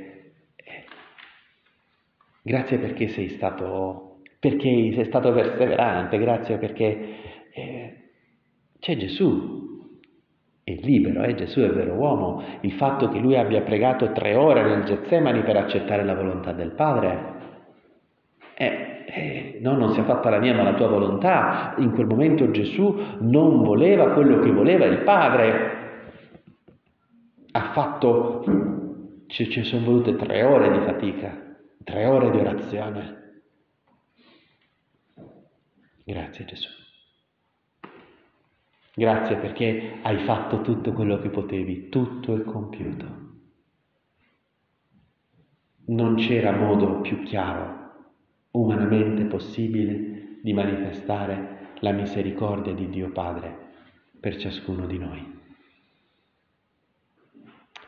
Grazie 2.46 2.78
perché 2.78 3.08
sei 3.08 3.30
stato, 3.30 4.20
perché 4.38 4.92
sei 4.94 5.06
stato 5.06 5.32
perseverante, 5.32 6.18
grazie 6.18 6.58
perché 6.58 7.16
eh, 7.54 7.94
c'è 8.80 8.98
Gesù, 8.98 9.90
è 10.62 10.74
libero, 10.82 11.24
eh? 11.24 11.36
Gesù 11.36 11.62
è 11.62 11.70
vero 11.70 11.94
uomo. 11.94 12.44
Il 12.60 12.74
fatto 12.74 13.08
che 13.08 13.20
lui 13.20 13.38
abbia 13.38 13.62
pregato 13.62 14.12
tre 14.12 14.36
ore 14.36 14.62
nel 14.64 14.84
Getsemani 14.84 15.42
per 15.44 15.56
accettare 15.56 16.04
la 16.04 16.16
volontà 16.16 16.52
del 16.52 16.72
Padre, 16.72 17.34
eh, 18.56 18.93
eh, 19.14 19.60
no, 19.62 19.76
non 19.76 19.94
sia 19.94 20.04
fatta 20.04 20.30
la 20.30 20.40
mia 20.40 20.54
ma 20.54 20.64
la 20.64 20.74
tua 20.74 20.88
volontà. 20.88 21.76
In 21.78 21.92
quel 21.92 22.08
momento 22.08 22.50
Gesù 22.52 23.00
non 23.20 23.64
voleva 23.64 24.12
quello 24.12 24.40
che 24.40 24.52
voleva 24.52 24.86
il 24.86 25.00
Padre. 25.00 25.82
Ha 27.52 27.72
fatto, 27.72 28.44
ci, 29.28 29.50
ci 29.50 29.64
sono 29.64 29.86
volute 29.86 30.16
tre 30.16 30.44
ore 30.44 30.72
di 30.72 30.80
fatica 30.80 31.44
tre 31.84 32.06
ore 32.06 32.32
di 32.32 32.38
orazione. 32.38 33.22
Grazie 36.04 36.46
Gesù. 36.46 36.70
Grazie 38.96 39.38
perché 39.38 40.00
hai 40.04 40.20
fatto 40.20 40.62
tutto 40.62 40.94
quello 40.94 41.20
che 41.20 41.30
potevi, 41.30 41.90
tutto 41.90 42.36
è 42.36 42.44
compiuto. 42.44 43.22
Non 45.86 46.16
c'era 46.16 46.52
modo 46.52 47.02
più 47.02 47.24
chiaro, 47.24 47.83
umanamente 48.54 49.26
possibile, 49.26 50.40
di 50.42 50.54
manifestare 50.54 51.72
la 51.80 51.92
misericordia 51.92 52.74
di 52.74 52.90
Dio 52.90 53.12
Padre 53.12 53.72
per 54.20 54.38
ciascuno 54.38 54.86
di 54.88 54.98
noi. 54.98 55.40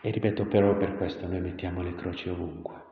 E 0.02 0.10
ripeto, 0.12 0.46
però 0.46 0.78
per 0.78 0.96
questo 0.96 1.28
noi 1.28 1.42
mettiamo 1.42 1.82
le 1.82 1.96
croci 1.96 2.30
ovunque 2.30 2.86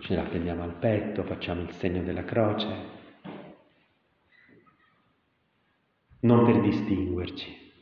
ce 0.00 0.14
la 0.14 0.22
prendiamo 0.22 0.62
al 0.62 0.74
petto, 0.74 1.24
facciamo 1.24 1.62
il 1.62 1.72
segno 1.72 2.02
della 2.02 2.24
croce, 2.24 2.66
non 6.20 6.44
per 6.44 6.60
distinguerci, 6.60 7.72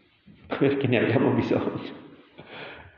perché 0.47 0.87
ne 0.87 0.99
abbiamo 0.99 1.33
bisogno. 1.33 2.05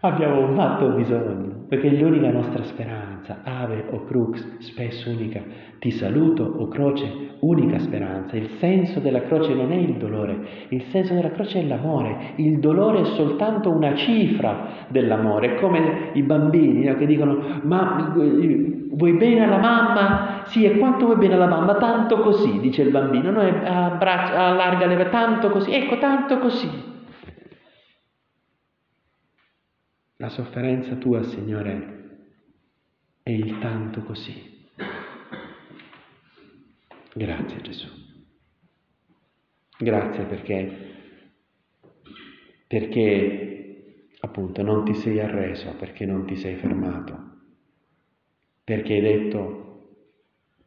Abbiamo 0.01 0.47
un 0.47 0.55
matto 0.55 0.91
bisogno, 0.91 1.65
perché 1.69 1.89
è 1.89 2.01
l'unica 2.01 2.31
nostra 2.31 2.63
speranza. 2.63 3.39
Ave 3.43 3.85
o 3.91 4.05
crux, 4.05 4.59
spesso 4.59 5.11
unica. 5.11 5.41
Ti 5.81 5.91
saluto 5.91 6.45
o 6.45 6.69
croce, 6.69 7.35
unica 7.41 7.81
speranza. 7.81 8.37
Il 8.37 8.49
senso 8.59 9.01
della 9.01 9.23
croce 9.23 9.55
non 9.55 9.73
è 9.73 9.75
il 9.75 9.97
dolore, 9.97 10.39
il 10.69 10.85
senso 10.91 11.15
della 11.15 11.33
croce 11.33 11.59
è 11.59 11.65
l'amore. 11.65 12.35
Il 12.37 12.61
dolore 12.61 13.01
è 13.01 13.05
soltanto 13.07 13.71
una 13.71 13.97
cifra 13.97 14.87
dell'amore, 14.87 15.57
come 15.57 16.11
i 16.13 16.23
bambini 16.23 16.85
no, 16.85 16.95
che 16.95 17.05
dicono, 17.05 17.61
ma 17.63 18.15
vuoi 18.15 19.13
bene 19.15 19.43
alla 19.43 19.59
mamma? 19.59 20.43
Sì, 20.45 20.63
e 20.65 20.79
quanto 20.79 21.07
vuoi 21.07 21.19
bene 21.19 21.35
alla 21.35 21.49
mamma? 21.49 21.75
Tanto 21.75 22.21
così, 22.21 22.61
dice 22.61 22.83
il 22.83 22.91
bambino. 22.91 23.33
Noi 23.33 23.49
abbraccia, 23.65 24.47
allarga 24.47 24.87
le 24.87 25.09
tanto 25.09 25.51
così, 25.51 25.73
ecco, 25.73 25.99
tanto 25.99 26.39
così. 26.39 26.97
La 30.21 30.31
sofferenza 30.31 30.97
tua, 30.97 31.23
Signore, 31.23 31.99
è 33.23 33.31
il 33.31 33.61
tanto 33.61 34.03
così. 34.03 34.67
Grazie 37.15 37.61
Gesù. 37.61 37.87
Grazie 39.79 40.25
perché, 40.25 40.95
perché 42.67 44.09
appunto 44.19 44.63
non 44.63 44.85
ti 44.85 44.95
sei 44.95 45.21
arreso, 45.21 45.77
perché 45.77 46.05
non 46.05 46.27
ti 46.27 46.35
sei 46.35 46.57
fermato, 46.57 47.37
perché 48.65 48.95
hai 48.95 49.01
detto 49.01 49.95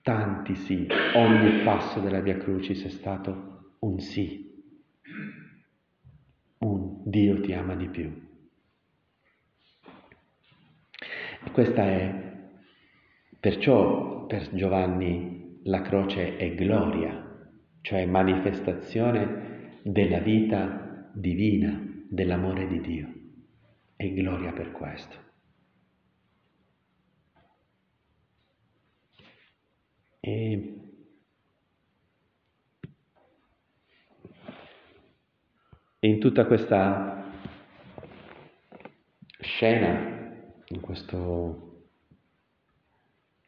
tanti 0.02 0.56
sì, 0.56 0.88
ogni 1.16 1.62
passo 1.66 2.00
della 2.00 2.22
Via 2.22 2.38
Crucis 2.38 2.86
è 2.86 2.90
stato 2.90 3.76
un 3.80 4.00
sì, 4.00 4.64
un 6.60 7.02
Dio 7.04 7.42
ti 7.42 7.52
ama 7.52 7.76
di 7.76 7.90
più. 7.90 8.30
Questa 11.50 11.84
è, 11.84 12.46
perciò 13.40 14.26
per 14.26 14.50
Giovanni 14.54 15.60
la 15.64 15.82
croce 15.82 16.38
è 16.38 16.54
gloria, 16.56 17.50
cioè 17.82 18.06
manifestazione 18.06 19.80
della 19.84 20.20
vita 20.20 21.10
divina, 21.14 21.78
dell'amore 22.08 22.68
di 22.68 22.80
Dio. 22.80 23.14
È 23.96 24.10
gloria 24.14 24.54
per 24.54 24.72
questo. 24.72 25.30
E 30.22 30.76
in 36.00 36.20
tutta 36.20 36.46
questa 36.46 37.26
scena 39.40 40.21
in, 40.72 40.80
questo, 40.80 41.84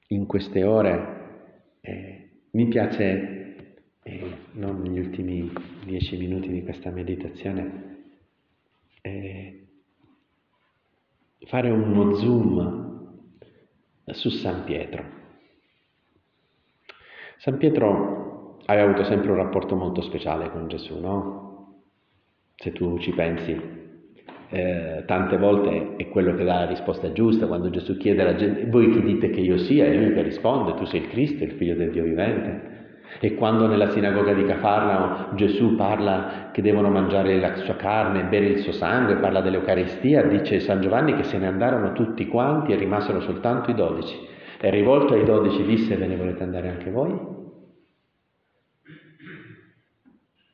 in 0.08 0.26
queste 0.26 0.64
ore 0.64 1.78
eh, 1.82 2.30
mi 2.52 2.68
piace, 2.68 3.76
eh, 4.04 4.38
non 4.54 4.82
negli 4.82 5.00
ultimi 5.00 5.52
dieci 5.86 6.18
minuti 6.18 6.50
di 6.50 6.64
questa 6.64 6.92
meditazione, 6.92 8.06
eh, 9.02 9.68
fare 11.46 11.70
uno 11.70 12.16
zoom 12.16 13.32
su 14.06 14.30
San 14.30 14.64
Pietro. 14.66 15.22
San 17.38 17.58
Pietro 17.58 18.58
aveva 18.66 18.90
avuto 18.90 19.04
sempre 19.04 19.32
un 19.32 19.38
rapporto 19.38 19.76
molto 19.76 20.02
speciale 20.02 20.50
con 20.52 20.68
Gesù, 20.68 21.00
no? 21.00 21.42
Se 22.56 22.72
tu 22.72 22.98
ci 23.00 23.12
pensi, 23.12 23.83
eh, 24.54 25.04
tante 25.08 25.38
volte 25.38 25.96
è 25.98 26.08
quello 26.10 26.36
che 26.36 26.44
dà 26.44 26.60
la 26.60 26.66
risposta 26.68 27.12
giusta, 27.12 27.48
quando 27.48 27.72
Gesù 27.72 27.98
chiede 27.98 28.22
alla 28.22 28.36
gente, 28.36 28.68
voi 28.68 28.92
chi 28.92 29.02
dite 29.02 29.32
che 29.32 29.40
io 29.40 29.58
sia? 29.58 29.86
E 29.86 29.98
lui 29.98 30.14
che 30.14 30.22
risponde, 30.22 30.76
tu 30.76 30.86
sei 30.86 31.02
il 31.02 31.08
Cristo, 31.08 31.44
il 31.44 31.54
figlio 31.54 31.74
del 31.76 31.90
Dio 31.90 32.04
vivente. 32.04 32.72
E 33.20 33.34
quando 33.34 33.66
nella 33.66 33.90
sinagoga 33.90 34.34
di 34.34 34.46
Cafarnao 34.46 35.34
Gesù 35.36 35.76
parla 35.76 36.50
che 36.52 36.62
devono 36.62 36.90
mangiare 36.90 37.40
la 37.40 37.56
sua 37.56 37.76
carne 37.76 38.26
bere 38.26 38.46
il 38.46 38.60
suo 38.60 38.72
sangue, 38.74 39.16
parla 39.16 39.42
dell'Eucaristia, 39.42 40.24
dice 40.24 40.60
San 40.60 40.82
Giovanni 40.82 41.16
che 41.16 41.24
se 41.24 41.40
ne 41.40 41.48
andarono 41.48 41.94
tutti 41.94 42.28
quanti 42.28 42.74
e 42.74 42.76
rimasero 42.76 43.22
soltanto 43.22 43.72
i 43.72 43.76
dodici. 43.76 44.16
E 44.60 44.70
rivolto 44.70 45.16
ai 45.16 45.26
dodici 45.26 45.64
disse, 45.64 45.96
ve 45.96 46.06
ne 46.06 46.16
volete 46.16 46.44
andare 46.44 46.70
anche 46.70 46.92
voi? 46.92 47.12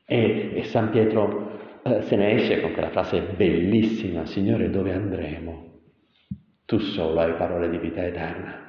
E, 0.06 0.52
e 0.54 0.64
San 0.64 0.90
Pietro 0.90 1.49
eh, 1.82 2.02
se 2.02 2.16
ne 2.16 2.32
esce 2.34 2.60
con 2.60 2.72
quella 2.72 2.90
frase 2.90 3.20
bellissima, 3.20 4.26
Signore 4.26 4.70
dove 4.70 4.92
andremo? 4.92 5.68
Tu 6.64 6.78
solo 6.78 7.20
hai 7.20 7.32
parole 7.34 7.70
di 7.70 7.78
vita 7.78 8.04
eterna. 8.04 8.68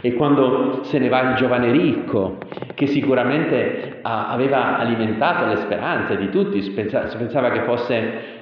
E 0.00 0.14
quando 0.14 0.84
se 0.84 0.98
ne 0.98 1.08
va 1.08 1.30
il 1.30 1.36
giovane 1.36 1.72
ricco, 1.72 2.38
che 2.74 2.86
sicuramente 2.86 3.98
aveva 4.02 4.78
alimentato 4.78 5.46
le 5.46 5.56
speranze 5.56 6.16
di 6.16 6.30
tutti, 6.30 6.62
si 6.62 6.70
pensava 6.70 7.50
che 7.50 7.62
fosse 7.64 8.38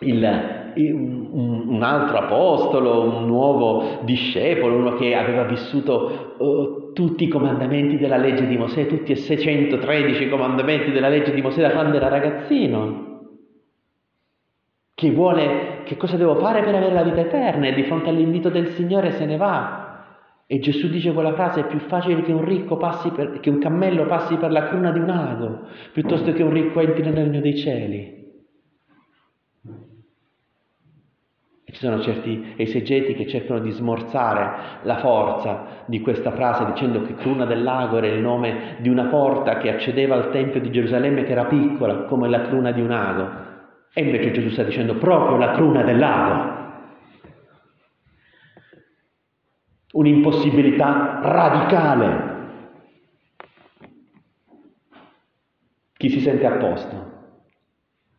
il, 0.00 0.67
un, 0.86 1.82
altro 1.82 2.18
apostolo, 2.18 3.02
un 3.02 3.26
nuovo 3.26 4.00
discepolo, 4.02 4.76
uno 4.76 4.94
che 4.94 5.14
aveva 5.14 5.44
vissuto 5.44 6.34
uh, 6.38 6.92
tutti 6.92 7.24
i 7.24 7.28
comandamenti 7.28 7.96
della 7.96 8.16
legge 8.16 8.46
di 8.46 8.56
Mosè, 8.56 8.86
tutti 8.86 9.12
e 9.12 9.16
613 9.16 10.28
comandamenti 10.28 10.90
della 10.90 11.08
legge 11.08 11.32
di 11.32 11.42
Mosè 11.42 11.60
da 11.62 11.70
quando 11.70 11.96
era 11.96 12.08
ragazzino, 12.08 13.06
che 14.94 15.12
vuole, 15.12 15.82
che 15.84 15.96
cosa 15.96 16.16
devo 16.16 16.34
fare 16.36 16.62
per 16.62 16.74
avere 16.74 16.92
la 16.92 17.04
vita 17.04 17.20
eterna 17.20 17.68
e 17.68 17.74
di 17.74 17.84
fronte 17.84 18.08
all'invito 18.08 18.48
del 18.48 18.70
Signore 18.70 19.12
se 19.12 19.26
ne 19.26 19.36
va. 19.36 19.86
E 20.50 20.58
Gesù 20.60 20.88
dice 20.88 21.12
quella 21.12 21.34
frase, 21.34 21.60
è 21.60 21.66
più 21.66 21.78
facile 21.78 22.22
che 22.22 22.32
un 22.32 22.42
ricco 22.44 22.78
passi 22.78 23.10
per, 23.10 23.38
che 23.38 23.50
un 23.50 23.58
cammello 23.58 24.06
passi 24.06 24.36
per 24.36 24.50
la 24.50 24.66
cruna 24.66 24.90
di 24.90 24.98
un 24.98 25.10
ago, 25.10 25.66
piuttosto 25.92 26.32
che 26.32 26.42
un 26.42 26.52
ricco 26.52 26.80
entri 26.80 27.02
nel 27.02 27.12
regno 27.12 27.40
dei 27.40 27.56
cieli. 27.56 27.98
E 28.00 28.28
ci 31.70 31.80
sono 31.80 32.00
certi 32.00 32.54
esegeti 32.56 33.14
che 33.14 33.26
cercano 33.26 33.60
di 33.60 33.70
smorzare 33.70 34.80
la 34.84 34.96
forza 34.98 35.84
di 35.84 36.00
questa 36.00 36.30
frase 36.30 36.64
dicendo 36.64 37.02
che 37.02 37.14
Cruna 37.14 37.44
del 37.44 37.62
Lago 37.62 37.98
era 37.98 38.06
il 38.06 38.20
nome 38.20 38.76
di 38.78 38.88
una 38.88 39.04
porta 39.04 39.58
che 39.58 39.70
accedeva 39.70 40.14
al 40.14 40.30
Tempio 40.30 40.60
di 40.60 40.70
Gerusalemme 40.70 41.24
che 41.24 41.32
era 41.32 41.44
piccola 41.44 42.04
come 42.04 42.28
la 42.28 42.42
cruna 42.42 42.72
di 42.72 42.80
un 42.80 42.90
ago. 42.90 43.46
E 43.92 44.02
invece 44.02 44.30
Gesù 44.30 44.48
sta 44.48 44.62
dicendo 44.62 44.96
proprio 44.96 45.36
la 45.36 45.52
cruna 45.52 45.82
del 45.82 45.98
lago. 45.98 46.56
Un'impossibilità 49.92 51.20
radicale. 51.22 52.36
Chi 55.98 56.08
si 56.08 56.20
sente 56.20 56.46
a 56.46 56.52
posto? 56.52 57.16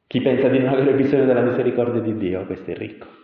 Chi 0.05 0.21
pensa 0.21 0.49
di 0.49 0.59
non 0.59 0.73
avere 0.73 0.93
bisogno 0.93 1.25
della 1.25 1.41
misericordia 1.41 2.01
di 2.01 2.15
Dio, 2.15 2.45
questo 2.45 2.71
è 2.71 2.75
ricco. 2.75 3.19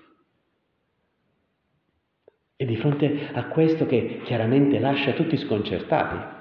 E 2.58 2.66
di 2.66 2.78
fronte 2.78 3.30
a 3.34 3.48
questo 3.48 3.86
che 3.86 4.22
chiaramente 4.24 4.80
lascia 4.80 5.14
tutti 5.14 5.36
sconcertati, 5.36 6.34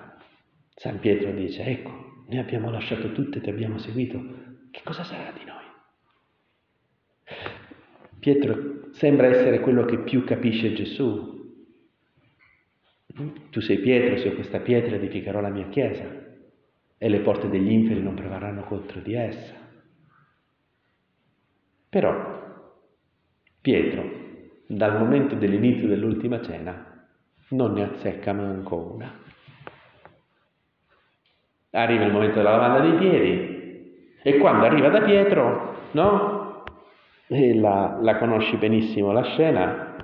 San 0.74 1.00
Pietro 1.00 1.32
dice, 1.32 1.64
ecco, 1.64 2.24
noi 2.28 2.38
abbiamo 2.38 2.70
lasciato 2.70 3.12
tutto 3.12 3.38
e 3.38 3.40
ti 3.40 3.50
abbiamo 3.50 3.78
seguito, 3.78 4.22
che 4.70 4.80
cosa 4.84 5.02
sarà 5.02 5.32
di 5.32 5.44
noi? 5.44 5.64
Pietro 8.20 8.90
sembra 8.92 9.26
essere 9.26 9.58
quello 9.60 9.84
che 9.84 9.98
più 9.98 10.24
capisce 10.24 10.72
Gesù. 10.72 11.32
Tu 13.50 13.60
sei 13.60 13.78
Pietro, 13.78 14.16
su 14.16 14.34
questa 14.34 14.60
pietra 14.60 14.96
edificherò 14.96 15.40
la 15.40 15.50
mia 15.50 15.68
chiesa 15.68 16.04
e 16.96 17.08
le 17.08 17.20
porte 17.20 17.48
degli 17.48 17.70
inferi 17.70 18.02
non 18.02 18.14
prevarranno 18.14 18.64
contro 18.64 19.00
di 19.00 19.14
essa. 19.14 19.54
Però 21.88 22.70
Pietro 23.60 24.23
dal 24.66 24.98
momento 24.98 25.34
dell'inizio 25.34 25.88
dell'ultima 25.88 26.40
cena 26.40 26.92
non 27.50 27.72
ne 27.72 27.82
azzecca 27.82 28.32
manco 28.32 28.94
una. 28.94 29.12
Arriva 31.70 32.04
il 32.04 32.12
momento 32.12 32.36
della 32.36 32.56
lavanda 32.56 32.88
dei 32.88 32.98
piedi 32.98 34.16
e 34.22 34.38
quando 34.38 34.64
arriva 34.64 34.88
da 34.88 35.02
Pietro, 35.02 35.76
no? 35.92 36.64
E 37.26 37.54
la, 37.54 37.98
la 38.00 38.16
conosci 38.18 38.56
benissimo 38.56 39.12
la 39.12 39.22
scena. 39.22 39.96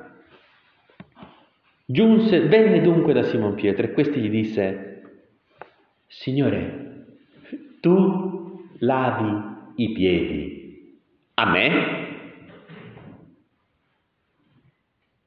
Giunse, 1.86 2.40
venne 2.46 2.80
dunque 2.80 3.12
da 3.12 3.22
Simon 3.22 3.54
Pietro 3.54 3.84
e 3.84 3.92
questi 3.92 4.20
gli 4.20 4.30
disse, 4.30 5.02
Signore, 6.06 7.06
tu 7.80 8.68
lavi 8.80 9.58
i 9.76 9.92
piedi 9.92 10.60
a 11.34 11.50
me? 11.50 12.09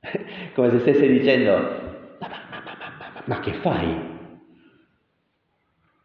come 0.53 0.69
se 0.69 0.79
stesse 0.79 1.07
dicendo, 1.07 1.51
ma, 2.19 2.27
ma, 2.27 2.61
ma, 2.63 3.21
ma, 3.25 3.39
che 3.39 3.53
fai? 3.53 4.11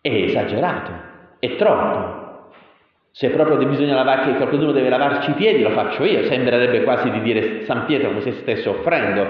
È 0.01 0.09
esagerato, 0.09 0.93
è 1.39 1.57
troppo. 1.57 2.27
Se 3.11 3.31
proprio 3.31 3.57
bisogna 3.67 3.97
lavare, 3.97 4.31
che 4.31 4.37
qualcuno 4.37 4.71
deve 4.71 4.89
lavarci 4.89 5.31
i 5.31 5.35
piedi, 5.35 5.63
lo 5.63 5.71
faccio 5.71 6.05
io. 6.05 6.23
Sembrerebbe 6.25 6.85
quasi 6.85 7.11
di 7.11 7.21
dire 7.21 7.65
San 7.65 7.85
Pietro 7.87 8.11
come 8.11 8.21
se 8.21 8.33
stesse 8.33 8.69
offrendo. 8.69 9.27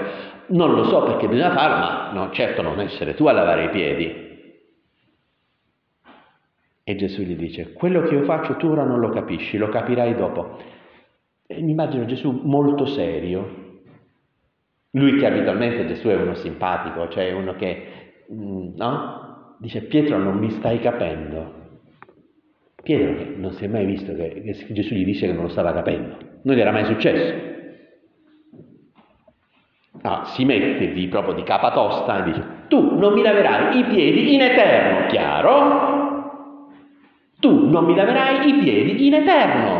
Non 0.47 0.75
lo 0.75 0.83
so 0.83 1.03
perché 1.03 1.27
bisogna 1.27 1.53
farlo, 1.53 1.77
ma 1.77 2.11
no, 2.13 2.31
certo 2.31 2.61
non 2.61 2.79
essere 2.79 3.15
tu 3.15 3.25
a 3.25 3.31
lavare 3.31 3.65
i 3.65 3.69
piedi. 3.69 4.27
E 6.83 6.95
Gesù 6.95 7.21
gli 7.21 7.35
dice, 7.35 7.73
quello 7.73 8.01
che 8.01 8.13
io 8.13 8.23
faccio 8.23 8.57
tu 8.57 8.67
ora 8.67 8.83
non 8.83 8.99
lo 8.99 9.09
capisci, 9.09 9.57
lo 9.57 9.69
capirai 9.69 10.15
dopo. 10.15 10.57
E 11.47 11.61
mi 11.61 11.71
immagino 11.71 12.05
Gesù 12.05 12.41
molto 12.43 12.85
serio, 12.85 13.68
lui 14.91 15.17
che 15.17 15.25
abitualmente 15.25 15.85
Gesù 15.85 16.07
è 16.07 16.15
uno 16.15 16.35
simpatico, 16.35 17.07
cioè 17.09 17.31
uno 17.31 17.55
che, 17.55 18.23
mm, 18.31 18.75
no? 18.75 19.55
Dice 19.59 19.83
Pietro 19.83 20.17
non 20.17 20.37
mi 20.37 20.49
stai 20.51 20.79
capendo. 20.79 21.57
Pietro 22.81 23.33
non 23.35 23.51
si 23.51 23.65
è 23.65 23.67
mai 23.67 23.85
visto 23.85 24.15
che, 24.15 24.41
che 24.41 24.73
Gesù 24.73 24.93
gli 24.93 25.03
dice 25.03 25.27
che 25.27 25.33
non 25.33 25.43
lo 25.43 25.49
stava 25.49 25.73
capendo. 25.73 26.17
Non 26.43 26.55
gli 26.55 26.59
era 26.59 26.71
mai 26.71 26.85
successo. 26.85 27.47
Ah, 30.01 30.23
si 30.33 30.45
mette 30.45 30.93
di, 30.93 31.07
proprio 31.09 31.33
di 31.33 31.43
capa 31.43 31.71
tosta 31.71 32.19
e 32.19 32.23
dice 32.23 32.57
tu 32.69 32.97
non 32.97 33.13
mi 33.13 33.21
laverai 33.21 33.79
i 33.79 33.83
piedi 33.83 34.33
in 34.33 34.41
eterno, 34.41 35.07
chiaro? 35.07 35.97
Tu 37.39 37.69
non 37.69 37.83
mi 37.85 37.95
laverai 37.95 38.47
i 38.47 38.53
piedi 38.59 39.07
in 39.07 39.15
eterno. 39.15 39.78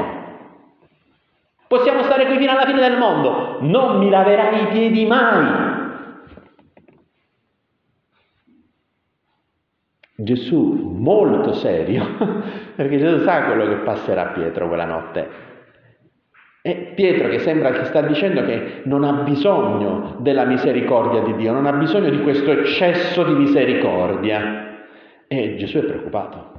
Possiamo 1.70 2.02
stare 2.02 2.26
qui 2.26 2.38
fino 2.38 2.50
alla 2.50 2.66
fine 2.66 2.82
del 2.82 2.98
mondo, 2.98 3.58
non 3.60 4.00
mi 4.00 4.10
laverai 4.10 4.64
i 4.64 4.68
piedi 4.70 5.06
mai. 5.06 5.78
Gesù 10.16 10.96
molto 10.98 11.54
serio, 11.54 12.08
perché 12.76 12.98
Gesù 12.98 13.24
sa 13.24 13.44
quello 13.44 13.68
che 13.68 13.76
passerà 13.84 14.30
a 14.30 14.32
Pietro 14.32 14.68
quella 14.68 14.86
notte. 14.86 15.30
E 16.64 16.94
Pietro 16.96 17.30
che 17.30 17.38
sembra 17.38 17.70
che 17.70 17.84
sta 17.84 18.02
dicendo 18.02 18.44
che 18.46 18.82
non 18.86 19.04
ha 19.04 19.22
bisogno 19.22 20.16
della 20.22 20.46
misericordia 20.46 21.22
di 21.22 21.36
Dio, 21.36 21.52
non 21.52 21.68
ha 21.68 21.74
bisogno 21.74 22.10
di 22.10 22.22
questo 22.24 22.50
eccesso 22.50 23.24
di 23.24 23.34
misericordia. 23.34 24.88
E 25.28 25.56
Gesù 25.58 25.78
è 25.78 25.84
preoccupato. 25.84 26.59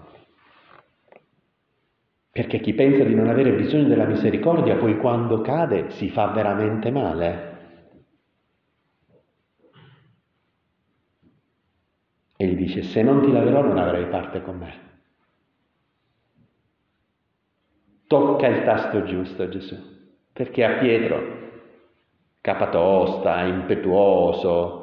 Perché 2.32 2.60
chi 2.60 2.74
pensa 2.74 3.02
di 3.02 3.14
non 3.14 3.28
avere 3.28 3.52
bisogno 3.52 3.88
della 3.88 4.06
misericordia 4.06 4.76
poi 4.76 4.96
quando 4.98 5.40
cade 5.40 5.90
si 5.90 6.08
fa 6.10 6.28
veramente 6.28 6.90
male. 6.92 7.48
E 12.36 12.46
gli 12.46 12.56
dice, 12.56 12.82
se 12.82 13.02
non 13.02 13.20
ti 13.20 13.32
laverò 13.32 13.62
non 13.62 13.78
avrai 13.78 14.06
parte 14.06 14.42
con 14.42 14.56
me. 14.58 14.88
Tocca 18.06 18.46
il 18.46 18.64
tasto 18.64 19.02
giusto 19.04 19.48
Gesù, 19.48 19.76
perché 20.32 20.64
a 20.64 20.78
Pietro, 20.78 21.38
capatosta, 22.40 23.42
impetuoso, 23.42 24.78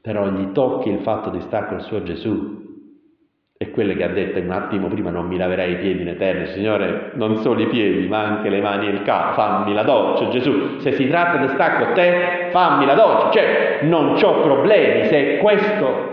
però 0.00 0.28
gli 0.30 0.52
tocchi 0.52 0.90
il 0.90 1.00
fatto 1.00 1.30
di 1.30 1.40
stare 1.40 1.68
col 1.68 1.82
suo 1.82 2.02
Gesù 2.02 2.61
è 3.62 3.70
quello 3.70 3.94
che 3.94 4.02
ha 4.02 4.08
detto 4.08 4.40
un 4.40 4.50
attimo 4.50 4.88
prima 4.88 5.10
non 5.10 5.26
mi 5.26 5.36
laverai 5.36 5.72
i 5.72 5.76
piedi 5.76 6.02
in 6.02 6.08
eterno, 6.08 6.46
Signore, 6.46 7.12
non 7.14 7.36
solo 7.36 7.60
i 7.60 7.68
piedi, 7.68 8.08
ma 8.08 8.18
anche 8.22 8.48
le 8.48 8.60
mani 8.60 8.88
e 8.88 8.90
il 8.90 9.02
capo, 9.02 9.34
fammi 9.34 9.72
la 9.72 9.84
doccia, 9.84 10.28
Gesù, 10.28 10.78
se 10.80 10.92
si 10.92 11.06
tratta 11.08 11.38
di 11.38 11.48
stare 11.48 11.84
con 11.84 11.94
te, 11.94 12.48
fammi 12.50 12.84
la 12.84 12.94
doccia, 12.94 13.30
cioè 13.30 13.78
non 13.82 14.16
ho 14.20 14.40
problemi, 14.40 15.06
se 15.06 15.36
è 15.36 15.38
questo 15.38 16.10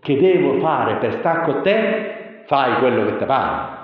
che 0.00 0.18
devo 0.18 0.58
fare 0.60 0.96
per 0.96 1.12
stare 1.18 1.42
con 1.44 1.62
te, 1.62 2.42
fai 2.46 2.78
quello 2.78 3.04
che 3.04 3.16
ti 3.18 3.24
pare. 3.26 3.78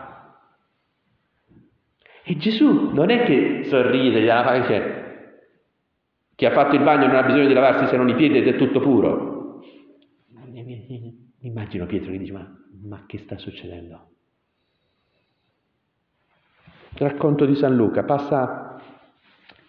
E 2.24 2.37
Gesù 2.38 2.90
non 2.92 3.11
è 3.11 3.24
che 3.24 3.64
sorride, 3.64 4.20
gliela 4.20 4.42
fa 4.42 4.59
dice, 4.59 5.04
chi 6.35 6.46
ha 6.46 6.50
fatto 6.50 6.74
il 6.74 6.82
bagno 6.82 7.06
non 7.06 7.16
ha 7.16 7.22
bisogno 7.22 7.46
di 7.46 7.54
lavarsi 7.54 7.87
se 7.87 7.96
non 7.96 8.09
i 8.09 8.14
piedi 8.14 8.38
ed 8.38 8.48
è 8.48 8.56
tutto 8.56 8.80
puro. 8.80 9.61
Immagino 11.40 11.87
Pietro 11.87 12.11
che 12.11 12.18
dice, 12.18 12.32
ma, 12.32 12.44
ma 12.87 13.05
che 13.07 13.18
sta 13.18 13.37
succedendo? 13.37 14.09
Racconto 16.94 17.44
di 17.44 17.55
San 17.55 17.77
Luca, 17.77 18.05
passa 18.05 18.81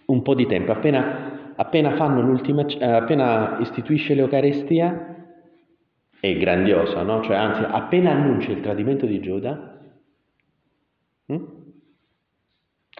un 0.05 0.21
po' 0.21 0.33
di 0.33 0.45
tempo, 0.45 0.71
appena, 0.71 1.53
appena 1.55 1.93
l'ultima, 2.21 2.65
appena 2.79 3.57
istituisce 3.59 4.13
l'Eucarestia, 4.13 5.15
è 6.19 6.37
grandioso, 6.37 7.01
no? 7.03 7.21
Cioè, 7.21 7.35
anzi, 7.35 7.63
appena 7.63 8.11
annuncia 8.11 8.51
il 8.51 8.61
tradimento 8.61 9.05
di 9.05 9.19
Giuda, 9.19 9.79
hm? 11.25 11.55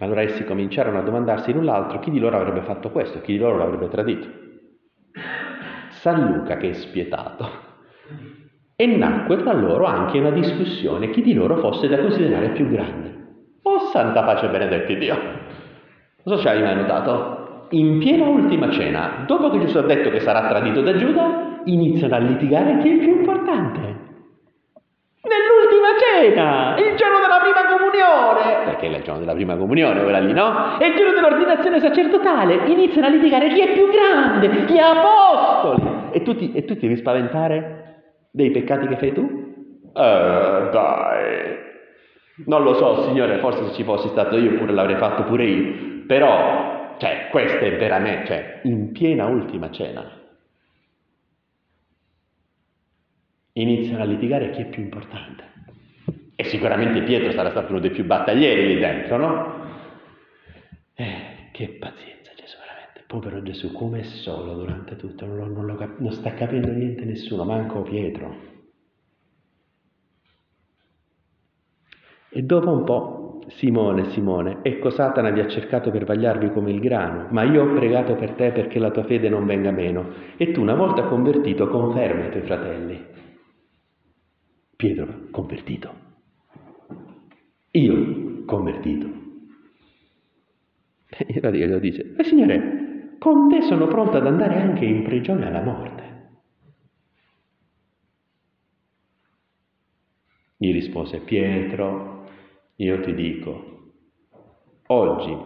Allora 0.00 0.22
essi 0.22 0.44
cominciarono 0.44 0.98
a 0.98 1.02
domandarsi 1.02 1.52
l'un 1.52 1.64
l'altro 1.64 1.98
chi 1.98 2.12
di 2.12 2.20
loro 2.20 2.36
avrebbe 2.36 2.62
fatto 2.62 2.90
questo, 2.90 3.20
chi 3.20 3.32
di 3.32 3.38
loro 3.38 3.56
l'avrebbe 3.56 3.88
tradito. 3.88 4.28
San 5.90 6.32
Luca, 6.32 6.56
che 6.56 6.70
è 6.70 6.72
spietato, 6.74 7.48
e 8.80 8.86
nacque 8.86 9.38
tra 9.38 9.52
loro 9.54 9.86
anche 9.86 10.20
una 10.20 10.30
discussione 10.30 11.10
chi 11.10 11.20
di 11.20 11.34
loro 11.34 11.56
fosse 11.56 11.88
da 11.88 11.98
considerare 11.98 12.50
più 12.50 12.68
grande. 12.68 13.12
Oh 13.62 13.80
santa 13.86 14.22
pace 14.22 14.46
benedetti 14.46 14.96
Dio! 14.96 15.18
So 16.22 16.36
se 16.36 16.48
hai 16.48 16.62
mai 16.62 16.76
notato, 16.76 17.66
in 17.70 17.98
piena 17.98 18.28
ultima 18.28 18.70
cena, 18.70 19.24
dopo 19.26 19.50
che 19.50 19.58
Gesù 19.58 19.78
ha 19.78 19.82
detto 19.82 20.10
che 20.10 20.20
sarà 20.20 20.46
tradito 20.46 20.80
da 20.82 20.94
Giuda, 20.94 21.62
iniziano 21.64 22.14
a 22.14 22.18
litigare 22.18 22.78
chi 22.78 22.90
è 22.90 22.98
più 22.98 23.18
importante. 23.18 23.80
Nell'ultima 25.26 25.88
cena, 25.98 26.76
il 26.78 26.94
giorno 26.94 27.18
della 27.18 27.40
prima 27.40 27.66
comunione, 27.76 28.64
perché 28.64 28.86
è 28.86 28.96
il 28.96 29.02
giorno 29.02 29.18
della 29.18 29.34
prima 29.34 29.56
comunione 29.56 30.02
quella 30.04 30.20
lì, 30.20 30.32
no? 30.32 30.78
E 30.78 30.86
il 30.86 30.94
giorno 30.94 31.14
dell'ordinazione 31.14 31.80
sacerdotale, 31.80 32.66
iniziano 32.66 33.08
a 33.08 33.10
litigare 33.10 33.48
chi 33.48 33.60
è 33.60 33.72
più 33.72 33.88
grande, 33.90 34.48
gli 34.72 34.78
apostoli. 34.78 36.10
E 36.12 36.22
tu 36.22 36.36
ti, 36.36 36.52
e 36.52 36.64
tu 36.64 36.74
ti 36.74 36.80
devi 36.82 36.96
spaventare 36.96 37.77
dei 38.38 38.52
peccati 38.52 38.86
che 38.86 38.96
fai 38.96 39.12
tu? 39.12 39.90
Eh, 39.94 40.68
dai. 40.72 41.56
Non 42.46 42.62
lo 42.62 42.74
so, 42.74 43.02
Signore, 43.02 43.38
forse 43.38 43.66
se 43.66 43.74
ci 43.74 43.82
fossi 43.82 44.06
stato 44.08 44.36
io 44.36 44.56
pure 44.58 44.72
l'avrei 44.72 44.96
fatto 44.96 45.24
pure 45.24 45.44
io, 45.44 46.04
però, 46.06 46.94
cioè, 46.98 47.26
questa 47.30 47.58
è 47.58 47.76
veramente, 47.76 48.26
cioè, 48.26 48.60
in 48.62 48.92
piena 48.92 49.26
ultima 49.26 49.70
cena. 49.70 50.16
iniziano 53.60 54.04
a 54.04 54.06
litigare 54.06 54.50
chi 54.50 54.62
è 54.62 54.66
più 54.66 54.82
importante. 54.82 55.42
E 56.36 56.44
sicuramente 56.44 57.02
Pietro 57.02 57.32
sarà 57.32 57.50
stato 57.50 57.72
uno 57.72 57.80
dei 57.80 57.90
più 57.90 58.04
battaglieri 58.04 58.68
lì 58.68 58.78
dentro, 58.78 59.16
no? 59.16 59.66
Eh, 60.94 61.48
che 61.50 61.66
pazienza. 61.70 62.17
Povero 63.08 63.42
Gesù, 63.42 63.72
come 63.72 64.00
è 64.00 64.02
solo 64.02 64.52
durante 64.52 64.94
tutto, 64.96 65.24
non, 65.24 65.50
non, 65.50 65.64
lo, 65.64 65.94
non 65.96 66.12
sta 66.12 66.34
capendo 66.34 66.70
niente 66.70 67.06
nessuno, 67.06 67.42
manco 67.42 67.80
Pietro. 67.80 68.36
E 72.28 72.42
dopo 72.42 72.70
un 72.70 72.84
po', 72.84 73.40
Simone, 73.48 74.10
Simone, 74.10 74.58
ecco 74.60 74.90
Satana 74.90 75.30
vi 75.30 75.40
ha 75.40 75.48
cercato 75.48 75.90
per 75.90 76.04
vagliarvi 76.04 76.50
come 76.50 76.70
il 76.70 76.80
grano, 76.80 77.28
ma 77.30 77.44
io 77.44 77.62
ho 77.62 77.72
pregato 77.72 78.14
per 78.14 78.32
te 78.32 78.52
perché 78.52 78.78
la 78.78 78.90
tua 78.90 79.04
fede 79.04 79.30
non 79.30 79.46
venga 79.46 79.70
meno. 79.70 80.12
E 80.36 80.52
tu, 80.52 80.60
una 80.60 80.74
volta 80.74 81.04
convertito, 81.04 81.66
conferma 81.66 82.26
i 82.26 82.30
tuoi 82.30 82.42
fratelli. 82.42 83.06
Pietro 84.76 85.28
convertito. 85.30 85.94
Io 87.70 88.44
convertito. 88.44 89.06
E 91.20 91.32
infatti 91.32 91.66
lo 91.66 91.78
dice, 91.78 92.12
ma 92.14 92.22
Signore, 92.22 92.87
con 93.18 93.48
te 93.48 93.62
sono 93.62 93.86
pronto 93.86 94.16
ad 94.16 94.26
andare 94.26 94.60
anche 94.60 94.84
in 94.84 95.02
prigione 95.02 95.46
alla 95.46 95.62
morte. 95.62 96.06
Gli 100.56 100.72
rispose 100.72 101.20
Pietro, 101.20 102.26
io 102.76 103.00
ti 103.00 103.14
dico, 103.14 103.92
oggi 104.86 105.36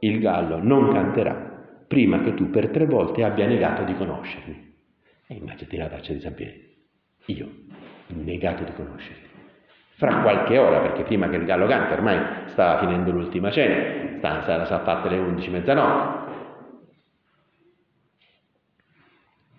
il 0.00 0.20
gallo 0.20 0.62
non 0.62 0.92
canterà 0.92 1.84
prima 1.86 2.22
che 2.22 2.34
tu 2.34 2.50
per 2.50 2.68
tre 2.68 2.84
volte 2.84 3.24
abbia 3.24 3.46
negato 3.46 3.84
di 3.84 3.94
conoscermi. 3.94 4.76
E 5.26 5.34
immaginati 5.34 5.76
la 5.76 5.88
faccia 5.88 6.12
di 6.12 6.20
San 6.20 6.34
Pietro. 6.34 6.68
Io 7.26 7.50
negato 8.08 8.64
di 8.64 8.72
conoscerti. 8.72 9.26
Fra 9.96 10.20
qualche 10.20 10.58
ora, 10.58 10.80
perché 10.80 11.02
prima 11.02 11.28
che 11.28 11.36
il 11.36 11.44
gallo 11.44 11.66
canta, 11.66 11.94
ormai 11.94 12.18
stava 12.46 12.78
finendo 12.78 13.10
l'ultima 13.10 13.50
cena, 13.50 14.16
sta, 14.18 14.42
sarà 14.42 14.84
fatte 14.84 15.08
le 15.08 15.18
11 15.18 15.50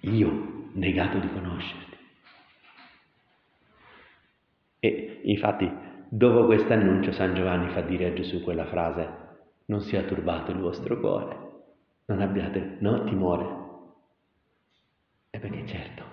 Io 0.01 0.69
negato 0.73 1.19
di 1.19 1.29
conoscerti. 1.29 1.97
E 4.79 5.21
infatti, 5.23 5.69
dopo 6.07 6.45
questo 6.45 6.71
annuncio, 6.71 7.11
San 7.11 7.35
Giovanni 7.35 7.69
fa 7.71 7.81
dire 7.81 8.07
a 8.07 8.13
Gesù 8.13 8.41
quella 8.41 8.65
frase, 8.65 9.27
non 9.65 9.81
sia 9.81 10.03
turbato 10.03 10.51
il 10.51 10.59
vostro 10.59 10.99
cuore, 10.99 11.37
non 12.05 12.21
abbiate 12.21 12.77
no, 12.79 13.03
timore. 13.03 13.57
Perché 15.29 15.65
certo, 15.67 16.03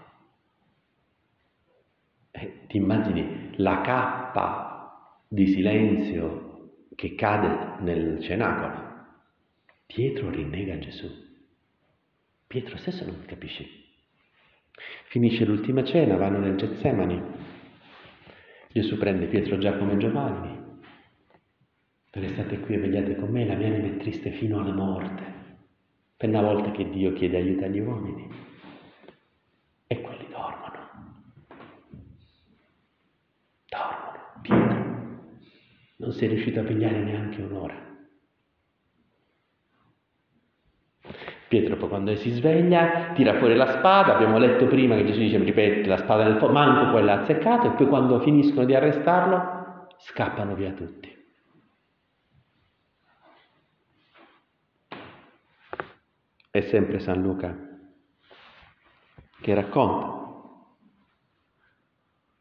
eh, 2.32 2.66
ti 2.68 2.76
immagini 2.76 3.54
la 3.56 3.80
cappa 3.80 5.20
di 5.26 5.46
silenzio 5.48 6.46
che 6.94 7.14
cade 7.14 7.82
nel 7.82 8.20
cenacolo? 8.20 8.84
Pietro 9.86 10.30
rinnega 10.30 10.78
Gesù. 10.78 11.25
Pietro 12.46 12.76
stesso 12.76 13.04
non 13.04 13.24
capisce. 13.26 13.66
Finisce 15.08 15.44
l'ultima 15.44 15.84
cena, 15.84 16.16
vanno 16.16 16.38
nel 16.38 16.56
Getsemani. 16.56 17.22
Gesù 18.72 18.98
prende 18.98 19.26
Pietro, 19.26 19.58
Giacomo 19.58 19.92
e 19.92 19.96
Giovanni. 19.96 20.64
Restate 22.10 22.60
qui 22.60 22.74
e 22.74 22.78
vegliate 22.78 23.16
con 23.16 23.30
me, 23.30 23.44
la 23.44 23.54
mia 23.54 23.68
anima 23.68 23.88
è 23.88 23.96
triste 23.96 24.30
fino 24.32 24.60
alla 24.60 24.72
morte. 24.72 25.34
Per 26.16 26.28
una 26.28 26.42
volta 26.42 26.70
che 26.70 26.88
Dio 26.88 27.12
chiede 27.12 27.36
aiuto 27.36 27.64
agli 27.64 27.80
uomini. 27.80 28.28
E 29.86 30.00
quelli 30.00 30.26
dormono. 30.28 30.76
non 36.06 36.12
sei 36.12 36.28
riuscito 36.28 36.60
a 36.60 36.62
pigliare 36.62 37.02
neanche 37.02 37.42
un'ora. 37.42 37.95
Pietro 41.48 41.76
poi 41.76 41.88
quando 41.88 42.14
si 42.16 42.30
sveglia 42.30 43.12
tira 43.14 43.38
fuori 43.38 43.54
la 43.54 43.70
spada, 43.78 44.14
abbiamo 44.14 44.38
letto 44.38 44.66
prima 44.66 44.96
che 44.96 45.04
Gesù 45.04 45.20
dice 45.20 45.38
ripete 45.38 45.86
la 45.88 45.98
spada 45.98 46.24
nel 46.24 46.38
fuoco, 46.38 46.52
manco 46.52 46.90
quella 46.90 47.20
azzeccato 47.20 47.68
e 47.68 47.70
poi 47.70 47.86
quando 47.86 48.20
finiscono 48.20 48.64
di 48.64 48.74
arrestarlo 48.74 49.86
scappano 49.98 50.54
via 50.54 50.72
tutti. 50.72 51.14
È 56.50 56.60
sempre 56.62 56.98
San 56.98 57.20
Luca 57.20 57.54
che 59.40 59.54
racconta 59.54 60.16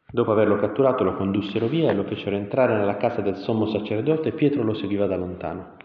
Dopo 0.08 0.32
averlo 0.32 0.56
catturato 0.56 1.04
lo 1.04 1.14
condussero 1.14 1.66
via 1.66 1.90
e 1.90 1.94
lo 1.94 2.04
fecero 2.04 2.36
entrare 2.36 2.74
nella 2.74 2.96
casa 2.96 3.20
del 3.20 3.36
sommo 3.36 3.66
sacerdote 3.66 4.28
e 4.28 4.32
Pietro 4.32 4.62
lo 4.62 4.72
seguiva 4.72 5.06
da 5.06 5.16
lontano. 5.16 5.75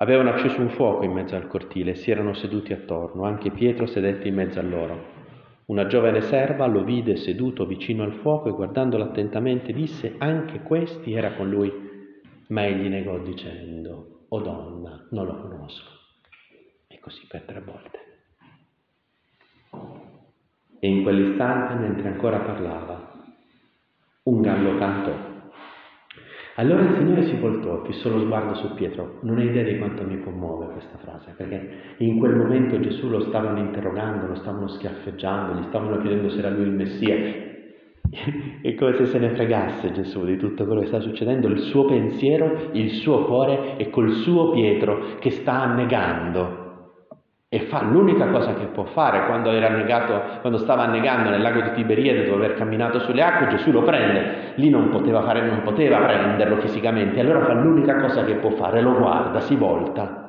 Avevano 0.00 0.30
acceso 0.30 0.60
un 0.60 0.70
fuoco 0.70 1.04
in 1.04 1.10
mezzo 1.10 1.34
al 1.34 1.48
cortile 1.48 1.90
e 1.90 1.94
si 1.96 2.12
erano 2.12 2.32
seduti 2.32 2.72
attorno. 2.72 3.24
Anche 3.24 3.50
Pietro 3.50 3.86
sedette 3.86 4.28
in 4.28 4.34
mezzo 4.34 4.60
a 4.60 4.62
loro. 4.62 5.16
Una 5.66 5.86
giovane 5.86 6.20
serva 6.20 6.66
lo 6.66 6.84
vide 6.84 7.16
seduto 7.16 7.66
vicino 7.66 8.04
al 8.04 8.12
fuoco 8.12 8.48
e 8.48 8.52
guardandolo 8.52 9.04
attentamente 9.04 9.72
disse 9.72 10.14
anche 10.18 10.62
questi 10.62 11.14
era 11.14 11.34
con 11.34 11.50
lui. 11.50 11.72
Ma 12.48 12.64
egli 12.64 12.88
negò 12.88 13.18
dicendo, 13.18 14.24
o 14.28 14.36
oh 14.36 14.40
donna, 14.40 15.06
non 15.10 15.26
lo 15.26 15.40
conosco. 15.40 15.90
E 16.86 17.00
così 17.00 17.26
per 17.26 17.42
tre 17.42 17.60
volte. 17.60 17.98
E 20.78 20.88
in 20.88 21.02
quell'istante, 21.02 21.74
mentre 21.74 22.08
ancora 22.08 22.38
parlava, 22.38 23.14
un 24.22 24.40
gallo 24.40 24.78
cantò. 24.78 25.27
Allora 26.58 26.82
il 26.82 26.96
Signore 26.96 27.22
si 27.22 27.36
voltò, 27.36 27.84
fissò 27.84 28.10
lo 28.10 28.18
sguardo 28.18 28.54
su 28.54 28.74
Pietro. 28.74 29.20
Non 29.22 29.38
hai 29.38 29.46
idea 29.46 29.62
di 29.62 29.78
quanto 29.78 30.02
mi 30.02 30.20
commuove 30.20 30.72
questa 30.72 30.98
frase, 30.98 31.32
perché 31.36 31.94
in 31.98 32.18
quel 32.18 32.34
momento 32.34 32.80
Gesù 32.80 33.08
lo 33.08 33.20
stavano 33.20 33.60
interrogando, 33.60 34.26
lo 34.26 34.34
stavano 34.34 34.66
schiaffeggiando, 34.66 35.60
gli 35.60 35.64
stavano 35.68 35.98
chiedendo 35.98 36.28
se 36.30 36.38
era 36.40 36.50
lui 36.50 36.64
il 36.64 36.72
Messia. 36.72 37.14
È 38.60 38.74
come 38.74 38.94
se 38.96 39.06
se 39.06 39.18
ne 39.20 39.36
fregasse 39.36 39.92
Gesù 39.92 40.24
di 40.24 40.36
tutto 40.36 40.64
quello 40.64 40.80
che 40.80 40.88
sta 40.88 40.98
succedendo, 40.98 41.46
il 41.46 41.60
suo 41.60 41.84
pensiero, 41.84 42.70
il 42.72 42.90
suo 42.90 43.24
cuore 43.26 43.76
è 43.76 43.88
col 43.90 44.10
suo 44.10 44.50
Pietro 44.50 45.18
che 45.20 45.30
sta 45.30 45.60
annegando. 45.60 46.57
E 47.50 47.60
fa 47.62 47.82
l'unica 47.82 48.28
cosa 48.28 48.52
che 48.52 48.66
può 48.66 48.84
fare 48.84 49.24
quando, 49.24 49.50
negato, 49.50 50.40
quando 50.40 50.58
stava 50.58 50.82
annegando 50.82 51.30
nel 51.30 51.40
lago 51.40 51.62
di 51.62 51.72
Tiberiade 51.72 52.24
dopo 52.24 52.36
aver 52.36 52.54
camminato 52.54 52.98
sulle 53.00 53.22
acque, 53.22 53.48
Gesù 53.48 53.70
lo 53.70 53.82
prende. 53.82 54.52
Lì 54.56 54.68
non 54.68 54.90
poteva, 54.90 55.22
fare, 55.22 55.40
non 55.40 55.62
poteva 55.62 55.98
prenderlo 55.98 56.56
fisicamente, 56.60 57.20
allora 57.20 57.46
fa 57.46 57.54
l'unica 57.54 57.96
cosa 57.96 58.24
che 58.24 58.34
può 58.34 58.50
fare, 58.50 58.82
lo 58.82 58.98
guarda, 58.98 59.40
si 59.40 59.56
volta. 59.56 60.26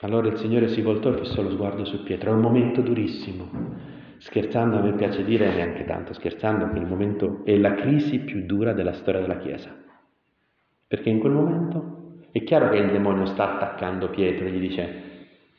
Allora 0.00 0.26
il 0.26 0.38
Signore 0.38 0.66
si 0.68 0.80
voltò 0.80 1.10
e 1.10 1.18
fissò 1.18 1.42
lo 1.42 1.50
sguardo 1.50 1.84
su 1.84 2.02
Pietro. 2.02 2.30
È 2.30 2.34
un 2.34 2.40
momento 2.40 2.80
durissimo. 2.80 3.48
Scherzando, 4.16 4.78
a 4.78 4.80
me 4.80 4.94
piace 4.94 5.22
dire, 5.22 5.54
neanche 5.54 5.84
tanto 5.84 6.14
scherzando, 6.14 6.68
che 6.70 6.78
il 6.78 6.86
momento 6.86 7.42
è 7.44 7.56
la 7.56 7.74
crisi 7.74 8.18
più 8.20 8.44
dura 8.44 8.72
della 8.72 8.94
storia 8.94 9.20
della 9.20 9.36
Chiesa. 9.36 9.70
Perché 10.88 11.10
in 11.10 11.20
quel 11.20 11.32
momento 11.32 11.99
è 12.32 12.42
chiaro 12.44 12.70
che 12.70 12.76
il 12.76 12.90
demonio 12.90 13.26
sta 13.26 13.54
attaccando 13.54 14.08
Pietro 14.08 14.46
e 14.46 14.50
gli 14.50 14.60
dice, 14.60 15.02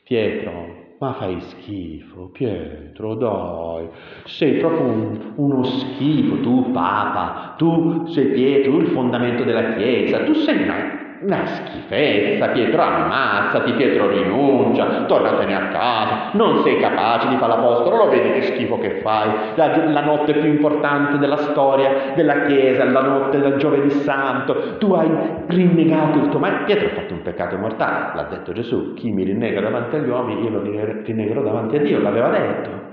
Pietro, 0.04 0.94
ma 0.98 1.12
fai 1.14 1.40
schifo, 1.40 2.30
Pietro, 2.32 3.14
dai, 3.14 3.88
sei 4.24 4.58
proprio 4.58 4.82
un, 4.82 5.32
uno 5.36 5.64
schifo, 5.64 6.40
tu 6.40 6.70
Papa, 6.70 7.54
tu 7.56 8.06
sei 8.06 8.26
Pietro, 8.26 8.78
il 8.78 8.88
fondamento 8.88 9.44
della 9.44 9.74
Chiesa, 9.74 10.24
tu 10.24 10.34
sei 10.34 10.62
una 10.62 11.00
una 11.22 11.46
schifezza, 11.46 12.48
Pietro 12.48 12.82
ammazzati, 12.82 13.72
Pietro 13.72 14.08
rinuncia, 14.08 14.71
tornatene 15.12 15.54
a 15.54 15.68
casa, 15.68 16.30
non 16.32 16.62
sei 16.62 16.78
capace 16.78 17.28
di 17.28 17.36
fare 17.36 17.52
l'apostolo, 17.52 17.96
lo 17.96 18.08
vedi 18.08 18.32
che 18.32 18.42
schifo 18.42 18.78
che 18.78 19.00
fai, 19.02 19.30
la, 19.56 19.90
la, 19.90 20.00
notte 20.00 20.32
più 20.32 20.48
importante 20.48 21.18
della 21.18 21.36
storia 21.36 22.12
della 22.14 22.46
Chiesa, 22.46 22.84
la 22.84 23.02
notte 23.02 23.38
del 23.38 23.56
giovedì 23.58 23.90
santo, 23.90 24.78
tu 24.78 24.94
hai 24.94 25.10
rinnegato 25.48 26.18
il 26.18 26.28
tuo 26.30 26.38
maestro, 26.38 26.64
Pietro 26.64 26.86
ha 26.86 27.00
fatto 27.00 27.14
un 27.14 27.22
peccato 27.22 27.58
mortale, 27.58 28.16
l'ha 28.16 28.28
detto 28.28 28.52
Gesù, 28.52 28.94
chi 28.94 29.10
mi 29.10 29.24
rinnega 29.24 29.60
davanti 29.60 29.96
agli 29.96 30.08
uomini 30.08 30.42
io 30.42 30.50
lo 30.50 30.62
rinnegherò 30.62 31.42
davanti 31.42 31.76
a 31.76 31.80
Dio, 31.80 32.00
l'aveva 32.00 32.30
detto. 32.30 32.90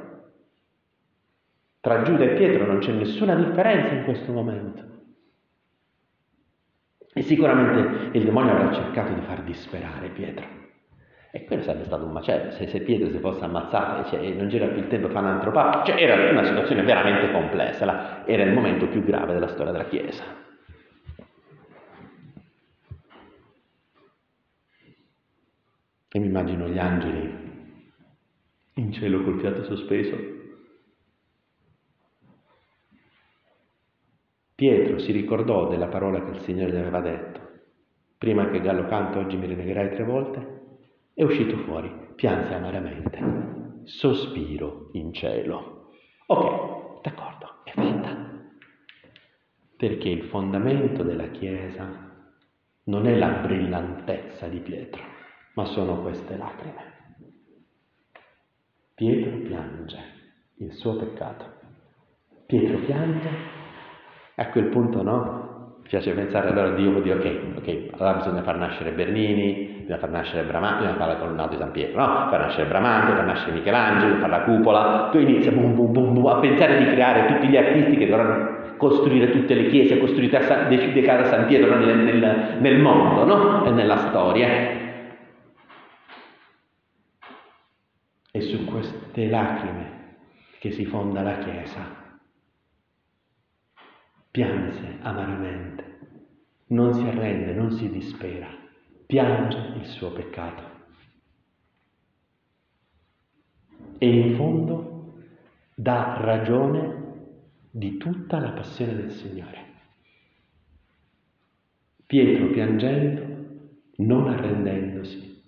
Tra 1.80 2.02
Giuda 2.02 2.26
e 2.26 2.34
Pietro 2.34 2.66
non 2.66 2.80
c'è 2.80 2.92
nessuna 2.92 3.36
differenza 3.36 3.94
in 3.94 4.04
questo 4.04 4.34
momento. 4.34 4.84
E 7.14 7.22
sicuramente 7.22 8.18
il 8.18 8.26
demonio 8.26 8.52
avrà 8.52 8.74
cercato 8.74 9.14
di 9.14 9.22
far 9.22 9.42
disperare 9.44 10.10
Pietro. 10.10 10.59
E 11.32 11.46
quello 11.46 11.62
sarebbe 11.62 11.86
stato 11.86 12.06
un 12.06 12.12
macello, 12.12 12.52
se, 12.52 12.68
se 12.68 12.82
Pietro 12.82 13.10
si 13.12 13.20
fosse 13.20 13.44
ammazzato 13.44 14.10
cioè, 14.10 14.20
e 14.20 14.34
non 14.34 14.48
c'era 14.48 14.68
più 14.68 14.80
il 14.80 14.88
tempo 14.88 15.08
per 15.08 15.16
fare 15.16 15.28
un 15.28 15.34
altro 15.34 15.52
papa. 15.52 15.84
Cioè, 15.84 16.02
era 16.02 16.32
una 16.32 16.44
situazione 16.44 16.82
veramente 16.82 17.32
complessa, 17.32 18.26
era 18.26 18.44
il 18.44 18.52
momento 18.52 18.88
più 18.88 19.04
grave 19.04 19.34
della 19.34 19.48
storia 19.48 19.72
della 19.72 19.86
Chiesa. 19.86 20.24
E 26.12 26.20
mi 26.20 26.26
immagino 26.26 26.68
gli 26.68 26.80
angeli 26.80 27.48
in 28.74 28.92
cielo 28.94 29.24
col 29.24 29.40
fiato 29.40 29.64
sospeso 29.64 30.38
Pietro 34.60 35.00
si 35.00 35.14
ricordò 35.14 35.70
della 35.70 35.88
parola 35.88 36.22
che 36.22 36.32
il 36.32 36.42
Signore 36.42 36.74
gli 36.74 36.76
aveva 36.76 37.00
detto. 37.00 37.40
Prima 38.18 38.50
che 38.50 38.60
Gallo 38.60 38.88
canto 38.88 39.20
oggi 39.20 39.38
mi 39.38 39.48
rinnegherai 39.48 39.92
tre 39.92 40.04
volte, 40.04 40.59
è 41.20 41.24
uscito 41.24 41.58
fuori, 41.66 41.94
pianse 42.16 42.54
amaramente, 42.54 43.20
sospiro 43.84 44.88
in 44.94 45.12
cielo. 45.12 45.92
Ok, 46.28 47.02
d'accordo, 47.02 47.56
è 47.66 47.72
fatta. 47.72 48.16
Perché 49.76 50.08
il 50.08 50.24
fondamento 50.30 51.04
della 51.04 51.28
Chiesa 51.32 52.10
non 52.84 53.06
è 53.06 53.18
la 53.18 53.32
brillantezza 53.32 54.48
di 54.48 54.60
Pietro, 54.60 55.04
ma 55.56 55.66
sono 55.66 56.02
queste 56.02 56.38
lacrime. 56.38 57.18
Pietro 58.96 59.40
piange 59.40 59.98
il 60.60 60.72
suo 60.72 60.96
peccato. 60.96 61.52
Pietro 62.46 62.78
piange 62.78 63.30
a 64.36 64.50
quel 64.52 64.70
punto 64.70 65.04
no, 65.04 65.39
piace 65.90 66.12
pensare 66.12 66.50
allora 66.50 66.70
Dio 66.70 66.92
può 66.92 67.02
dire 67.02 67.16
ok, 67.16 67.58
ok, 67.58 67.94
allora 67.98 68.18
bisogna 68.18 68.44
far 68.44 68.58
nascere 68.58 68.92
Bernini, 68.92 69.78
bisogna 69.80 69.98
far 69.98 70.10
nascere 70.12 70.44
Bramante, 70.44 70.84
bisogna 70.84 70.98
fare 71.00 71.14
la 71.14 71.18
colonnata 71.18 71.50
di 71.50 71.58
San 71.58 71.72
Pietro, 71.72 72.00
no? 72.00 72.28
Far 72.30 72.40
nascere 72.42 72.68
Bramante, 72.68 73.14
far 73.14 73.26
nascere 73.26 73.52
Michelangelo, 73.54 74.16
fare 74.18 74.30
la 74.30 74.42
cupola, 74.42 75.10
tu 75.12 75.18
inizi 75.18 75.50
boom, 75.50 75.74
boom, 75.74 75.92
boom, 75.92 76.14
boom, 76.14 76.26
a 76.28 76.36
pensare 76.36 76.78
di 76.78 76.92
creare 76.92 77.34
tutti 77.34 77.48
gli 77.48 77.58
artisti 77.58 77.98
che 77.98 78.08
dovranno 78.08 78.58
costruire 78.78 79.32
tutte 79.32 79.56
le 79.56 79.66
chiese, 79.66 79.98
costruite 79.98 80.38
dedicate 80.70 81.24
a 81.24 81.26
San 81.26 81.48
Pietro 81.48 81.76
nel, 81.76 81.98
nel, 81.98 82.58
nel 82.60 82.80
mondo, 82.80 83.26
no? 83.26 83.66
E 83.66 83.72
nella 83.72 83.98
storia. 83.98 84.48
E 88.32 88.42
su 88.42 88.64
queste 88.66 89.28
lacrime 89.28 89.98
che 90.60 90.70
si 90.70 90.86
fonda 90.86 91.24
la 91.24 91.40
Chiesa 91.40 91.99
pianse 94.32 94.98
amaramente, 95.02 95.98
non 96.68 96.94
si 96.94 97.02
arrende, 97.02 97.54
non 97.54 97.72
si 97.72 97.90
dispera, 97.90 98.48
piange 99.06 99.58
il 99.78 99.86
suo 99.86 100.12
peccato. 100.12 100.78
E 103.98 104.08
in 104.08 104.36
fondo 104.36 105.24
dà 105.74 106.18
ragione 106.20 107.00
di 107.72 107.98
tutta 107.98 108.40
la 108.40 108.52
passione 108.52 108.96
del 108.96 109.12
Signore. 109.12 109.68
Pietro 112.06 112.48
piangendo, 112.48 113.38
non 113.98 114.28
arrendendosi, 114.28 115.44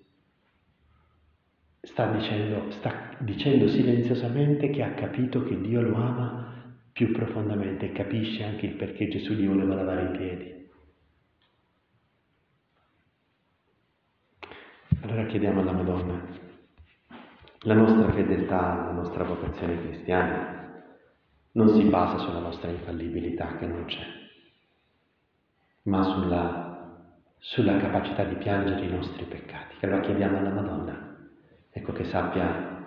sta 1.82 2.12
dicendo, 2.12 2.70
sta 2.72 3.16
dicendo 3.20 3.68
silenziosamente 3.68 4.70
che 4.70 4.84
ha 4.84 4.94
capito 4.94 5.44
che 5.44 5.60
Dio 5.60 5.82
lo 5.82 5.96
ama 5.96 6.61
più 6.92 7.12
profondamente 7.12 7.86
e 7.86 7.92
capisce 7.92 8.44
anche 8.44 8.66
il 8.66 8.76
perché 8.76 9.08
Gesù 9.08 9.34
gli 9.34 9.48
voleva 9.48 9.76
lavare 9.76 10.04
i 10.04 10.18
piedi. 10.18 10.70
Allora 15.02 15.26
chiediamo 15.26 15.62
alla 15.62 15.72
Madonna, 15.72 16.24
la 17.62 17.74
nostra 17.74 18.12
fedeltà, 18.12 18.86
la 18.86 18.92
nostra 18.92 19.24
vocazione 19.24 19.80
cristiana 19.82 20.84
non 21.54 21.70
si 21.70 21.84
basa 21.84 22.18
sulla 22.20 22.40
nostra 22.40 22.70
infallibilità 22.70 23.58
che 23.58 23.66
non 23.66 23.86
c'è, 23.86 24.06
ma 25.84 26.04
sulla, 26.04 27.08
sulla 27.40 27.78
capacità 27.78 28.24
di 28.24 28.36
piangere 28.36 28.86
i 28.86 28.92
nostri 28.92 29.26
peccati. 29.26 29.84
Allora 29.86 30.02
chiediamo 30.02 30.38
alla 30.38 30.52
Madonna, 30.52 31.18
ecco 31.72 31.94
che 31.94 32.06
sappia 32.06 32.80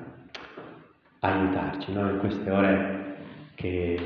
aiutarci 1.19 1.93
noi 1.93 2.12
in 2.12 2.19
queste 2.19 2.51
ore 2.51 3.04
che 3.55 3.97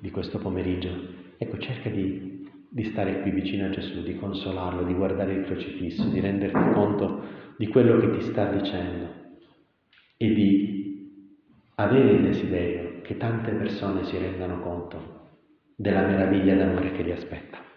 di 0.00 0.10
questo 0.10 0.38
pomeriggio, 0.38 0.90
ecco, 1.36 1.58
cerca 1.58 1.90
di, 1.90 2.48
di 2.68 2.84
stare 2.84 3.20
qui 3.22 3.30
vicino 3.30 3.66
a 3.66 3.70
Gesù, 3.70 4.02
di 4.02 4.16
consolarlo, 4.16 4.84
di 4.84 4.94
guardare 4.94 5.34
il 5.34 5.44
crocifisso, 5.44 6.04
di 6.08 6.20
renderti 6.20 6.72
conto 6.72 7.22
di 7.56 7.66
quello 7.68 7.98
che 7.98 8.18
ti 8.18 8.24
sta 8.30 8.50
dicendo 8.50 9.08
e 10.16 10.32
di 10.32 10.70
avere 11.76 12.12
il 12.12 12.22
desiderio 12.22 13.00
che 13.02 13.16
tante 13.16 13.52
persone 13.52 14.04
si 14.04 14.16
rendano 14.16 14.60
conto 14.60 15.18
della 15.76 16.06
meraviglia 16.06 16.54
d'amore 16.54 16.92
che 16.92 17.02
li 17.02 17.12
aspetta. 17.12 17.69